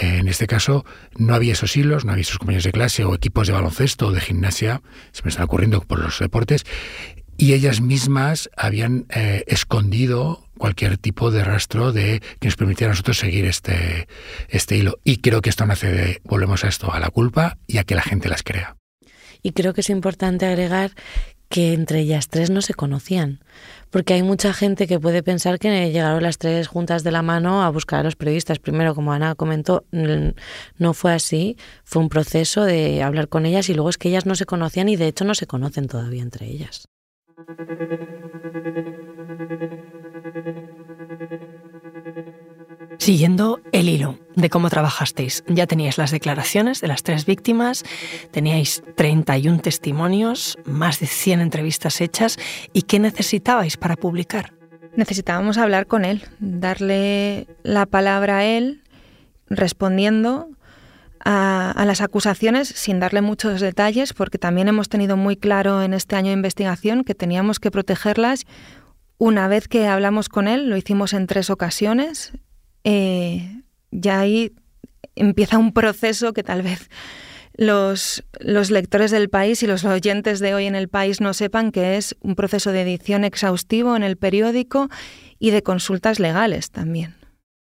En 0.01 0.29
este 0.29 0.47
caso 0.47 0.85
no 1.17 1.35
había 1.35 1.53
esos 1.53 1.77
hilos, 1.77 2.05
no 2.05 2.13
había 2.13 2.23
esos 2.23 2.39
compañeros 2.39 2.65
de 2.65 2.73
clase 2.73 3.05
o 3.05 3.15
equipos 3.15 3.47
de 3.47 3.53
baloncesto 3.53 4.09
o 4.09 4.13
de 4.13 4.21
gimnasia, 4.21 4.83
se 5.13 5.23
me 5.25 5.31
está 5.31 5.45
ocurriendo 5.45 5.81
por 5.81 5.99
los 5.99 6.19
deportes, 6.19 6.65
y 7.37 7.55
ellas 7.55 7.81
mismas 7.81 8.51
habían 8.55 9.07
eh, 9.09 9.45
escondido 9.47 10.45
cualquier 10.59 10.99
tipo 10.99 11.31
de 11.31 11.43
rastro 11.43 11.91
de 11.91 12.21
que 12.39 12.49
nos 12.49 12.57
permitiera 12.57 12.91
a 12.91 12.93
nosotros 12.93 13.19
seguir 13.19 13.47
este, 13.47 14.09
este 14.51 14.77
hilo. 14.77 14.99
Y 15.05 15.23
creo 15.23 15.41
que 15.41 15.49
esto 15.49 15.65
nace 15.65 15.91
de, 15.91 16.21
volvemos 16.25 16.65
a 16.65 16.69
esto, 16.69 16.93
a 16.93 17.01
la 17.01 17.09
culpa 17.09 17.57
y 17.67 17.79
a 17.79 17.85
que 17.85 17.95
la 17.95 18.03
gente 18.03 18.29
las 18.29 18.43
crea. 18.43 18.77
Y 19.43 19.53
creo 19.53 19.73
que 19.73 19.81
es 19.81 19.89
importante 19.89 20.45
agregar 20.45 20.91
que 21.51 21.73
entre 21.73 21.99
ellas 21.99 22.29
tres 22.29 22.49
no 22.49 22.63
se 22.63 22.75
conocían, 22.75 23.41
porque 23.91 24.15
hay 24.15 24.23
mucha 24.23 24.53
gente 24.53 24.87
que 24.87 25.01
puede 25.01 25.25
pensar 25.25 25.59
que 25.59 25.91
llegaron 25.91 26.23
las 26.23 26.39
tres 26.39 26.69
juntas 26.69 27.03
de 27.03 27.11
la 27.11 27.23
mano 27.23 27.65
a 27.65 27.71
buscar 27.71 28.01
a 28.01 28.03
los 28.05 28.15
periodistas. 28.15 28.61
Primero, 28.61 28.95
como 28.95 29.13
Ana 29.13 29.35
comentó, 29.35 29.85
no 29.91 30.95
fue 30.95 31.13
así, 31.13 31.57
fue 31.83 32.01
un 32.03 32.09
proceso 32.09 32.63
de 32.63 33.03
hablar 33.03 33.29
con 33.29 33.47
ellas 33.47 33.69
y 33.69 33.75
luego 33.75 33.91
es 33.91 33.99
que 33.99 34.09
ellas 34.09 34.27
no 34.27 34.37
se 34.37 34.47
conocían 34.47 34.89
y 34.89 34.95
de 34.95 35.09
hecho 35.09 35.25
no 35.25 35.35
se 35.35 35.49
conocen 35.49 35.89
todavía 35.89 36.23
entre 36.23 36.47
ellas. 36.47 36.87
Siguiendo 43.11 43.61
el 43.73 43.89
hilo 43.89 44.21
de 44.37 44.51
cómo 44.51 44.71
trabajasteis, 44.71 45.43
ya 45.49 45.67
teníais 45.67 45.99
las 45.99 46.13
declaraciones 46.13 46.81
de 46.81 46.87
las 46.87 47.03
tres 47.03 47.27
víctimas, 47.27 47.83
teníais 48.31 48.85
31 48.95 49.59
testimonios, 49.59 50.57
más 50.65 51.01
de 51.01 51.09
100 51.09 51.41
entrevistas 51.41 52.01
hechas, 52.01 52.37
¿y 52.73 52.83
qué 52.83 53.01
necesitabais 53.01 53.77
para 53.77 53.97
publicar? 53.97 54.53
Necesitábamos 54.95 55.59
hablar 55.59 55.89
con 55.89 56.05
él, 56.05 56.23
darle 56.39 57.49
la 57.65 57.85
palabra 57.85 58.39
a 58.39 58.45
él, 58.45 58.85
respondiendo 59.49 60.49
a, 61.19 61.73
a, 61.73 61.85
las 61.87 62.03
acusaciones 62.03 62.69
sin 62.69 63.01
darle 63.01 63.23
muchos 63.23 63.61
detalles, 63.61 64.13
porque 64.13 64.39
también 64.39 64.69
hemos 64.69 64.89
tenido 64.89 65.17
muy 65.17 65.37
claro 65.37 65.83
en 65.83 65.95
este 65.95 66.15
año 66.15 66.29
de 66.29 66.35
investigación 66.35 67.03
que 67.03 67.17
teníamos 67.17 67.59
que 67.59 67.73
protegerlas. 67.73 68.47
Una 69.19 69.49
vez 69.49 69.67
que 69.67 69.89
hablamos 69.89 70.29
con 70.29 70.47
él, 70.47 70.71
lo 70.71 70.77
hicimos 70.77 71.13
en 71.13 71.27
tres 71.27 71.51
ocasiones, 71.51 72.35
eh, 72.85 73.63
ya 73.91 74.21
ahí 74.21 74.53
empieza 75.15 75.59
un 75.59 75.73
proceso 75.73 76.33
que 76.33 76.43
tal 76.43 76.63
vez 76.63 76.89
los, 77.55 78.25
los, 78.39 78.71
lectores 78.71 79.11
del 79.11 79.29
país 79.29 79.63
y 79.63 79.67
los 79.67 79.85
oyentes 79.85 80.41
de 80.41 80.55
hoy 80.55 80.67
en 80.67 80.75
el 80.75 80.89
país 80.89 81.21
no 81.21 81.35
sepan 81.35 81.73
que 81.73 81.97
es 81.97 82.17
un 82.21 82.35
proceso 82.35 82.73
de 82.73 82.83
edición 82.83 83.25
exhaustivo 83.25 83.97
en 83.97 84.03
el 84.03 84.17
periódico 84.17 84.89
y 85.39 85.51
de 85.51 85.63
consultas 85.63 86.21
legales 86.21 86.71
también. 86.71 87.17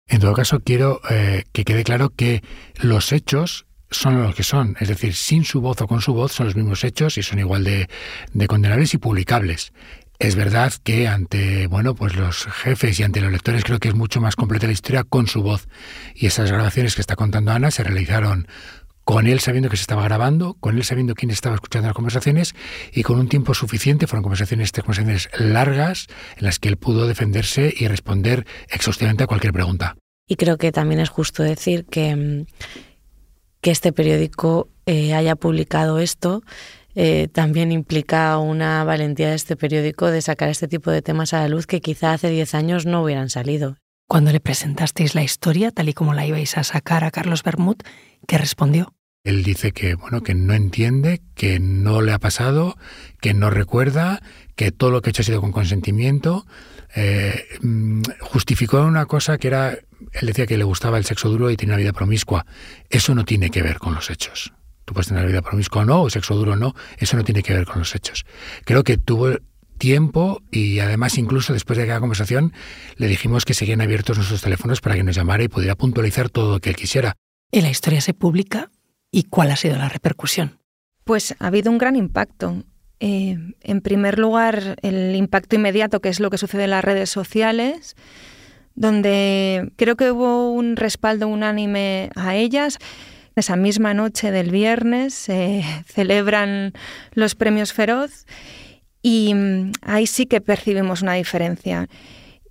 En 0.08 0.20
todo 0.20 0.32
caso, 0.32 0.60
quiero 0.60 1.00
eh, 1.10 1.44
que 1.52 1.64
quede 1.64 1.84
claro 1.84 2.10
que 2.10 2.42
los 2.80 3.12
hechos 3.12 3.66
son 3.90 4.22
los 4.22 4.34
que 4.34 4.42
son, 4.42 4.76
es 4.80 4.88
decir, 4.88 5.14
sin 5.14 5.44
su 5.44 5.60
voz 5.60 5.80
o 5.80 5.86
con 5.86 6.00
su 6.00 6.12
voz 6.12 6.32
son 6.32 6.46
los 6.46 6.56
mismos 6.56 6.84
hechos 6.84 7.16
y 7.16 7.22
son 7.22 7.38
igual 7.38 7.64
de, 7.64 7.88
de 8.32 8.46
condenables 8.46 8.92
y 8.94 8.98
publicables. 8.98 9.72
Es 10.18 10.35
verdad 10.35 10.72
que 10.83 11.07
ante 11.07 11.68
bueno, 11.68 11.94
pues 11.94 12.16
los 12.16 12.46
jefes 12.46 12.98
y 12.98 13.04
ante 13.04 13.20
los 13.20 13.31
lectores 13.31 13.62
creo 13.62 13.78
que 13.78 13.88
es 13.88 13.94
mucho 13.94 14.20
más 14.20 14.35
completa 14.35 14.66
la 14.66 14.72
historia 14.72 15.04
con 15.04 15.28
su 15.28 15.42
voz. 15.42 15.68
Y 16.14 16.26
esas 16.26 16.50
grabaciones 16.50 16.96
que 16.96 17.00
está 17.00 17.14
contando 17.14 17.52
Ana 17.52 17.70
se 17.70 17.85
realizaron 17.85 18.48
con 19.04 19.26
él 19.26 19.40
sabiendo 19.40 19.70
que 19.70 19.76
se 19.76 19.83
estaba 19.83 20.02
grabando, 20.02 20.54
con 20.61 20.76
él 20.76 20.85
sabiendo 20.85 21.14
quién 21.14 21.31
estaba 21.31 21.54
escuchando 21.54 21.87
las 21.88 21.94
conversaciones 21.94 22.54
y 22.92 23.04
con 23.04 23.18
un 23.18 23.28
tiempo 23.28 23.54
suficiente, 23.54 24.07
fueron 24.07 24.22
conversaciones, 24.22 24.72
conversaciones 24.72 25.31
largas 25.38 26.09
en 26.37 26.44
las 26.44 26.59
que 26.59 26.68
él 26.68 26.76
pudo 26.76 27.07
defenderse 27.07 27.72
y 27.74 27.87
responder 27.88 28.44
exhaustivamente 28.68 29.24
a 29.24 29.26
cualquier 29.28 29.52
pregunta. 29.52 29.96
Y 30.26 30.37
creo 30.37 30.59
que 30.59 30.72
también 30.72 31.00
es 31.00 31.09
justo 31.09 31.42
decir 31.42 31.87
que, 31.87 32.16
mm, 32.16 32.46
que 33.62 33.70
este 33.70 33.92
periódico 33.92 34.68
eh, 34.85 35.14
haya 35.14 35.37
publicado 35.37 36.00
esto 36.00 36.42
eh, 37.00 37.28
también 37.28 37.70
implica 37.70 38.37
una 38.38 38.82
valentía 38.82 39.28
de 39.28 39.37
este 39.37 39.54
periódico 39.54 40.11
de 40.11 40.20
sacar 40.20 40.48
este 40.48 40.66
tipo 40.66 40.90
de 40.90 41.00
temas 41.00 41.32
a 41.32 41.38
la 41.42 41.48
luz 41.48 41.64
que 41.64 41.80
quizá 41.80 42.12
hace 42.12 42.28
10 42.28 42.54
años 42.56 42.87
no 42.87 43.04
hubieran 43.04 43.30
salido. 43.30 43.76
Cuando 44.08 44.32
le 44.32 44.40
presentasteis 44.40 45.14
la 45.14 45.22
historia, 45.22 45.70
tal 45.70 45.88
y 45.88 45.92
como 45.94 46.12
la 46.12 46.26
ibais 46.26 46.58
a 46.58 46.64
sacar 46.64 47.04
a 47.04 47.12
Carlos 47.12 47.44
Bermud, 47.44 47.76
¿qué 48.26 48.37
respondió? 48.37 48.96
Él 49.22 49.44
dice 49.44 49.70
que 49.70 49.94
bueno, 49.94 50.24
que 50.24 50.34
no 50.34 50.54
entiende, 50.54 51.22
que 51.37 51.61
no 51.61 52.02
le 52.02 52.11
ha 52.11 52.18
pasado, 52.18 52.76
que 53.20 53.32
no 53.32 53.48
recuerda, 53.48 54.20
que 54.56 54.72
todo 54.72 54.90
lo 54.90 55.00
que 55.00 55.11
ha 55.11 55.12
hecho 55.12 55.22
ha 55.22 55.24
sido 55.24 55.40
con 55.40 55.52
consentimiento. 55.52 56.46
Eh, 56.96 57.44
mm, 57.62 58.02
justificó 58.22 58.82
una 58.82 59.06
cosa 59.06 59.38
que 59.38 59.46
era, 59.46 59.70
él 59.70 60.26
decía 60.26 60.48
que 60.48 60.58
le 60.58 60.64
gustaba 60.64 60.98
el 60.98 61.04
sexo 61.04 61.28
duro 61.28 61.48
y 61.48 61.56
tenía 61.56 61.74
una 61.74 61.82
vida 61.82 61.92
promiscua. 61.92 62.44
Eso 62.90 63.14
no 63.14 63.24
tiene 63.24 63.50
que 63.50 63.62
ver 63.62 63.78
con 63.78 63.94
los 63.94 64.11
hechos. 64.11 64.52
Tú 64.88 64.94
puedes 64.94 65.09
tener 65.09 65.27
vida 65.27 65.42
promiscua 65.42 65.83
o 65.83 65.85
no, 65.85 66.01
o 66.01 66.09
sexo 66.09 66.35
duro 66.35 66.53
o 66.53 66.57
no, 66.57 66.74
eso 66.96 67.14
no 67.18 67.22
tiene 67.22 67.42
que 67.42 67.53
ver 67.53 67.66
con 67.66 67.81
los 67.81 67.94
hechos. 67.94 68.24
Creo 68.64 68.85
que 68.85 68.96
tuvo 68.96 69.37
tiempo 69.77 70.40
y 70.51 70.79
además 70.79 71.18
incluso 71.18 71.53
después 71.53 71.77
de 71.77 71.83
aquella 71.83 72.01
conversación 72.01 72.55
le 72.96 73.07
dijimos 73.07 73.44
que 73.44 73.53
seguían 73.53 73.83
abiertos 73.83 74.16
nuestros 74.16 74.40
teléfonos 74.40 74.81
para 74.81 74.94
que 74.94 75.03
nos 75.03 75.14
llamara 75.14 75.44
y 75.44 75.48
pudiera 75.48 75.74
puntualizar 75.74 76.31
todo 76.31 76.55
lo 76.55 76.61
que 76.61 76.70
él 76.70 76.77
quisiera. 76.77 77.16
¿Y 77.53 77.61
la 77.61 77.68
historia 77.68 78.01
se 78.01 78.14
publica? 78.14 78.70
¿Y 79.11 79.24
cuál 79.24 79.51
ha 79.51 79.57
sido 79.57 79.77
la 79.77 79.90
repercusión? 79.90 80.59
Pues 81.05 81.35
ha 81.38 81.48
habido 81.48 81.70
un 81.70 81.77
gran 81.77 81.94
impacto. 81.94 82.64
Eh, 82.98 83.37
en 83.61 83.81
primer 83.83 84.18
lugar, 84.18 84.77
el 84.81 85.14
impacto 85.16 85.57
inmediato, 85.57 86.01
que 86.01 86.09
es 86.09 86.18
lo 86.18 86.31
que 86.31 86.38
sucede 86.38 86.64
en 86.64 86.70
las 86.70 86.83
redes 86.83 87.11
sociales, 87.11 87.94
donde 88.74 89.70
creo 89.77 89.96
que 89.96 90.12
hubo 90.12 90.51
un 90.51 90.77
respaldo 90.77 91.29
unánime 91.29 92.09
a 92.16 92.37
ellas. 92.37 92.79
Esa 93.38 93.55
misma 93.55 93.94
noche 93.94 94.33
del 94.33 94.51
viernes 94.51 95.14
se 95.14 95.62
celebran 95.87 96.72
los 97.12 97.37
premios 97.37 97.72
Feroz 97.72 98.27
y 99.01 99.33
mm, 99.33 99.72
ahí 99.83 100.09
sí 100.09 100.27
que 100.27 100.40
percibimos 100.40 101.03
una 101.03 101.14
diferencia. 101.14 101.88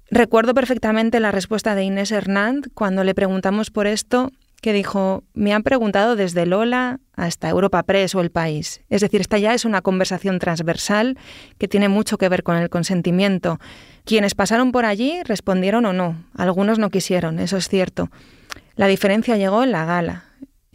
Recuerdo 0.09 0.53
perfectamente 0.53 1.19
la 1.19 1.33
respuesta 1.33 1.75
de 1.75 1.83
Inés 1.83 2.13
Hernández 2.13 2.71
cuando 2.73 3.03
le 3.03 3.13
preguntamos 3.13 3.69
por 3.69 3.85
esto, 3.85 4.31
que 4.61 4.71
dijo, 4.71 5.25
me 5.33 5.53
han 5.53 5.63
preguntado 5.63 6.15
desde 6.15 6.45
Lola 6.45 7.01
hasta 7.17 7.49
Europa 7.49 7.83
Press 7.83 8.15
o 8.15 8.21
El 8.21 8.31
País. 8.31 8.79
Es 8.89 9.01
decir, 9.01 9.19
esta 9.19 9.37
ya 9.37 9.53
es 9.53 9.65
una 9.65 9.81
conversación 9.81 10.39
transversal 10.39 11.17
que 11.57 11.67
tiene 11.67 11.89
mucho 11.89 12.17
que 12.17 12.29
ver 12.29 12.43
con 12.43 12.55
el 12.55 12.69
consentimiento. 12.69 13.59
Quienes 14.05 14.35
pasaron 14.35 14.71
por 14.71 14.85
allí 14.85 15.21
respondieron 15.23 15.85
o 15.85 15.91
no, 15.91 16.15
algunos 16.33 16.79
no 16.79 16.89
quisieron, 16.89 17.39
eso 17.39 17.57
es 17.57 17.67
cierto. 17.67 18.09
La 18.77 18.87
diferencia 18.87 19.35
llegó 19.35 19.63
en 19.63 19.73
la 19.73 19.83
gala. 19.83 20.26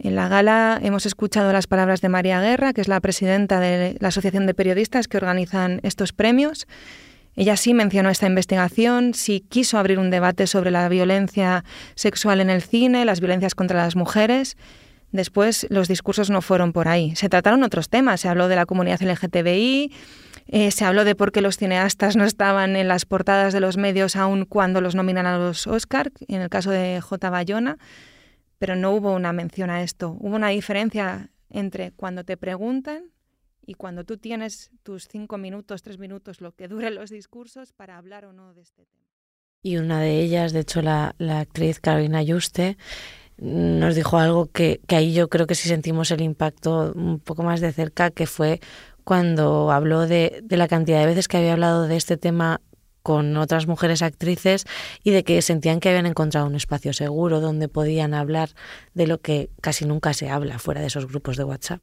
En 0.03 0.17
la 0.17 0.27
gala 0.27 0.81
hemos 0.83 1.05
escuchado 1.05 1.53
las 1.53 1.65
palabras 1.65 2.01
de 2.01 2.09
María 2.09 2.41
Guerra, 2.41 2.73
que 2.73 2.81
es 2.81 2.89
la 2.89 2.99
presidenta 2.99 3.61
de 3.61 3.95
la 4.01 4.09
Asociación 4.09 4.45
de 4.45 4.53
Periodistas 4.53 5.07
que 5.07 5.15
organizan 5.15 5.79
estos 5.83 6.11
premios. 6.11 6.67
Ella 7.37 7.55
sí 7.55 7.73
mencionó 7.73 8.09
esta 8.09 8.27
investigación, 8.27 9.13
sí 9.13 9.45
quiso 9.47 9.77
abrir 9.77 9.99
un 9.99 10.11
debate 10.11 10.45
sobre 10.45 10.71
la 10.71 10.89
violencia 10.89 11.63
sexual 11.95 12.41
en 12.41 12.49
el 12.49 12.61
cine, 12.61 13.05
las 13.05 13.21
violencias 13.21 13.55
contra 13.55 13.77
las 13.81 13.95
mujeres. 13.95 14.57
Después 15.13 15.67
los 15.69 15.87
discursos 15.87 16.29
no 16.29 16.41
fueron 16.41 16.73
por 16.73 16.89
ahí. 16.89 17.15
Se 17.15 17.29
trataron 17.29 17.63
otros 17.63 17.87
temas. 17.87 18.19
Se 18.19 18.27
habló 18.27 18.49
de 18.49 18.57
la 18.57 18.65
comunidad 18.65 19.01
LGTBI, 19.01 19.89
eh, 20.47 20.71
se 20.71 20.83
habló 20.83 21.05
de 21.05 21.15
por 21.15 21.31
qué 21.31 21.39
los 21.39 21.55
cineastas 21.55 22.17
no 22.17 22.25
estaban 22.25 22.75
en 22.75 22.89
las 22.89 23.05
portadas 23.05 23.53
de 23.53 23.61
los 23.61 23.77
medios 23.77 24.17
aún 24.17 24.43
cuando 24.43 24.81
los 24.81 24.95
nominan 24.95 25.27
a 25.27 25.37
los 25.37 25.65
Oscar, 25.65 26.11
en 26.27 26.41
el 26.41 26.49
caso 26.49 26.71
de 26.71 26.99
J. 26.99 27.29
Bayona 27.29 27.77
pero 28.63 28.77
no 28.77 28.93
hubo 28.93 29.11
una 29.11 29.33
mención 29.33 29.69
a 29.69 29.83
esto. 29.83 30.15
Hubo 30.21 30.37
una 30.37 30.47
diferencia 30.47 31.29
entre 31.49 31.91
cuando 31.91 32.23
te 32.23 32.37
preguntan 32.37 33.11
y 33.65 33.73
cuando 33.73 34.05
tú 34.05 34.15
tienes 34.15 34.71
tus 34.83 35.09
cinco 35.09 35.37
minutos, 35.37 35.81
tres 35.81 35.97
minutos, 35.97 36.39
lo 36.39 36.53
que 36.53 36.69
duren 36.69 36.95
los 36.95 37.09
discursos 37.09 37.73
para 37.73 37.97
hablar 37.97 38.23
o 38.23 38.31
no 38.31 38.53
de 38.53 38.61
este 38.61 38.85
tema. 38.85 39.09
Y 39.63 39.75
una 39.75 39.99
de 39.99 40.21
ellas, 40.21 40.53
de 40.53 40.61
hecho, 40.61 40.81
la, 40.81 41.13
actriz 41.19 41.81
Carolina 41.81 42.23
Yuste, 42.23 42.77
nos 43.35 43.95
dijo 43.95 44.17
algo 44.17 44.45
que, 44.45 44.79
que 44.87 44.95
ahí 44.95 45.13
yo 45.13 45.27
creo 45.27 45.45
que 45.45 45.55
sí 45.55 45.67
sentimos 45.67 46.11
el 46.11 46.21
impacto 46.21 46.93
un 46.95 47.19
poco 47.19 47.43
más 47.43 47.59
de 47.59 47.73
cerca, 47.73 48.11
que 48.11 48.27
fue 48.27 48.61
cuando 49.03 49.71
habló 49.71 50.07
de, 50.07 50.39
de 50.41 50.55
la 50.55 50.69
cantidad 50.69 51.01
de 51.01 51.07
veces 51.07 51.27
que 51.27 51.35
había 51.35 51.51
hablado 51.51 51.85
de 51.89 51.97
este 51.97 52.15
tema 52.15 52.61
con 53.03 53.37
otras 53.37 53.67
mujeres 53.67 54.01
actrices 54.01 54.65
y 55.03 55.11
de 55.11 55.23
que 55.23 55.41
sentían 55.41 55.79
que 55.79 55.89
habían 55.89 56.05
encontrado 56.05 56.47
un 56.47 56.55
espacio 56.55 56.93
seguro 56.93 57.41
donde 57.41 57.67
podían 57.67 58.13
hablar 58.13 58.49
de 58.93 59.07
lo 59.07 59.19
que 59.19 59.49
casi 59.61 59.85
nunca 59.85 60.13
se 60.13 60.29
habla 60.29 60.57
fuera 60.57 60.81
de 60.81 60.87
esos 60.87 61.07
grupos 61.07 61.37
de 61.37 61.43
WhatsApp. 61.43 61.81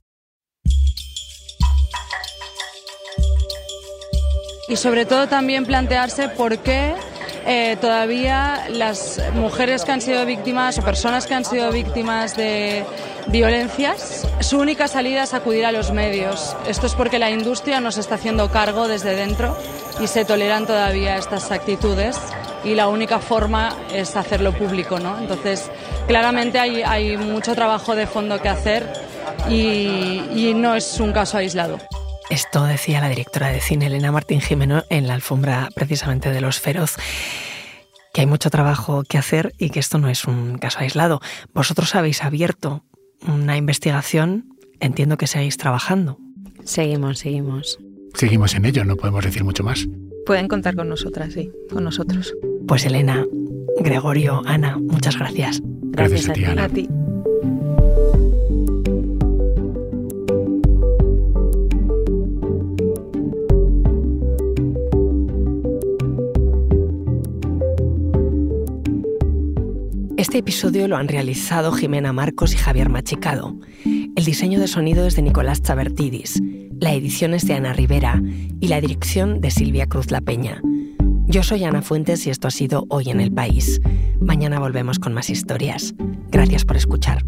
Y 4.68 4.76
sobre 4.76 5.04
todo 5.04 5.28
también 5.28 5.66
plantearse 5.66 6.28
por 6.28 6.58
qué 6.58 6.94
eh, 7.46 7.76
todavía 7.80 8.66
las 8.70 9.20
mujeres 9.34 9.84
que 9.84 9.92
han 9.92 10.00
sido 10.00 10.24
víctimas 10.26 10.78
o 10.78 10.82
personas 10.82 11.26
que 11.26 11.34
han 11.34 11.44
sido 11.44 11.70
víctimas 11.72 12.36
de 12.36 12.84
violencias, 13.28 14.26
su 14.40 14.58
única 14.58 14.88
salida 14.88 15.22
es 15.22 15.34
acudir 15.34 15.64
a 15.64 15.72
los 15.72 15.92
medios. 15.92 16.56
Esto 16.66 16.86
es 16.86 16.94
porque 16.94 17.18
la 17.18 17.30
industria 17.30 17.80
nos 17.80 17.98
está 17.98 18.16
haciendo 18.16 18.50
cargo 18.50 18.88
desde 18.88 19.14
dentro 19.14 19.56
y 20.00 20.06
se 20.06 20.24
toleran 20.24 20.66
todavía 20.66 21.16
estas 21.16 21.50
actitudes 21.50 22.18
y 22.64 22.74
la 22.74 22.88
única 22.88 23.18
forma 23.18 23.74
es 23.92 24.16
hacerlo 24.16 24.52
público, 24.52 24.98
¿no? 24.98 25.18
Entonces, 25.18 25.70
claramente 26.06 26.58
hay, 26.58 27.16
mucho 27.16 27.54
trabajo 27.54 27.94
de 27.94 28.06
fondo 28.06 28.40
que 28.40 28.48
hacer 28.48 28.86
y 29.48 30.52
no 30.54 30.74
es 30.74 31.00
un 31.00 31.12
caso 31.12 31.38
aislado. 31.38 31.78
Esto 32.30 32.64
decía 32.64 33.00
la 33.00 33.08
directora 33.08 33.48
de 33.48 33.60
cine 33.60 33.86
Elena 33.86 34.12
Martín 34.12 34.40
Jimeno 34.40 34.84
en 34.88 35.06
la 35.06 35.14
alfombra 35.14 35.68
precisamente 35.74 36.30
de 36.30 36.40
Los 36.40 36.60
Feroz 36.60 36.96
que 38.12 38.22
hay 38.22 38.26
mucho 38.26 38.50
trabajo 38.50 39.02
que 39.08 39.18
hacer 39.18 39.52
y 39.58 39.70
que 39.70 39.80
esto 39.80 39.98
no 39.98 40.08
es 40.08 40.24
un 40.24 40.58
caso 40.58 40.80
aislado. 40.80 41.20
Vosotros 41.54 41.94
habéis 41.94 42.24
abierto 42.24 42.84
una 43.26 43.56
investigación, 43.56 44.56
entiendo 44.80 45.16
que 45.16 45.26
seguís 45.26 45.56
trabajando. 45.56 46.18
Seguimos, 46.64 47.20
seguimos. 47.20 47.78
Seguimos 48.14 48.54
en 48.54 48.64
ello, 48.64 48.84
no 48.84 48.96
podemos 48.96 49.24
decir 49.24 49.44
mucho 49.44 49.62
más. 49.62 49.86
Pueden 50.26 50.48
contar 50.48 50.74
con 50.74 50.88
nosotras, 50.88 51.32
sí, 51.32 51.50
con 51.72 51.84
nosotros. 51.84 52.34
Pues 52.66 52.84
Elena, 52.84 53.24
Gregorio, 53.78 54.42
Ana, 54.44 54.76
muchas 54.78 55.16
gracias. 55.16 55.60
Gracias, 55.62 56.28
a, 56.28 56.32
ti, 56.32 56.44
Ana. 56.44 56.64
A 56.64 56.68
ti. 56.68 56.88
Este 70.20 70.36
episodio 70.36 70.86
lo 70.86 70.98
han 70.98 71.08
realizado 71.08 71.72
Jimena 71.72 72.12
Marcos 72.12 72.52
y 72.52 72.58
Javier 72.58 72.90
Machicado. 72.90 73.56
El 73.86 74.22
diseño 74.22 74.60
de 74.60 74.68
sonido 74.68 75.06
es 75.06 75.16
de 75.16 75.22
Nicolás 75.22 75.62
Chabertidis, 75.62 76.42
la 76.78 76.92
edición 76.92 77.32
es 77.32 77.46
de 77.46 77.54
Ana 77.54 77.72
Rivera 77.72 78.20
y 78.60 78.68
la 78.68 78.82
dirección 78.82 79.40
de 79.40 79.50
Silvia 79.50 79.86
Cruz 79.86 80.10
La 80.10 80.20
Peña. 80.20 80.60
Yo 81.26 81.42
soy 81.42 81.64
Ana 81.64 81.80
Fuentes 81.80 82.26
y 82.26 82.30
esto 82.30 82.48
ha 82.48 82.50
sido 82.50 82.84
Hoy 82.90 83.08
en 83.08 83.22
el 83.22 83.32
País. 83.32 83.80
Mañana 84.20 84.60
volvemos 84.60 84.98
con 84.98 85.14
más 85.14 85.30
historias. 85.30 85.94
Gracias 86.30 86.66
por 86.66 86.76
escuchar. 86.76 87.24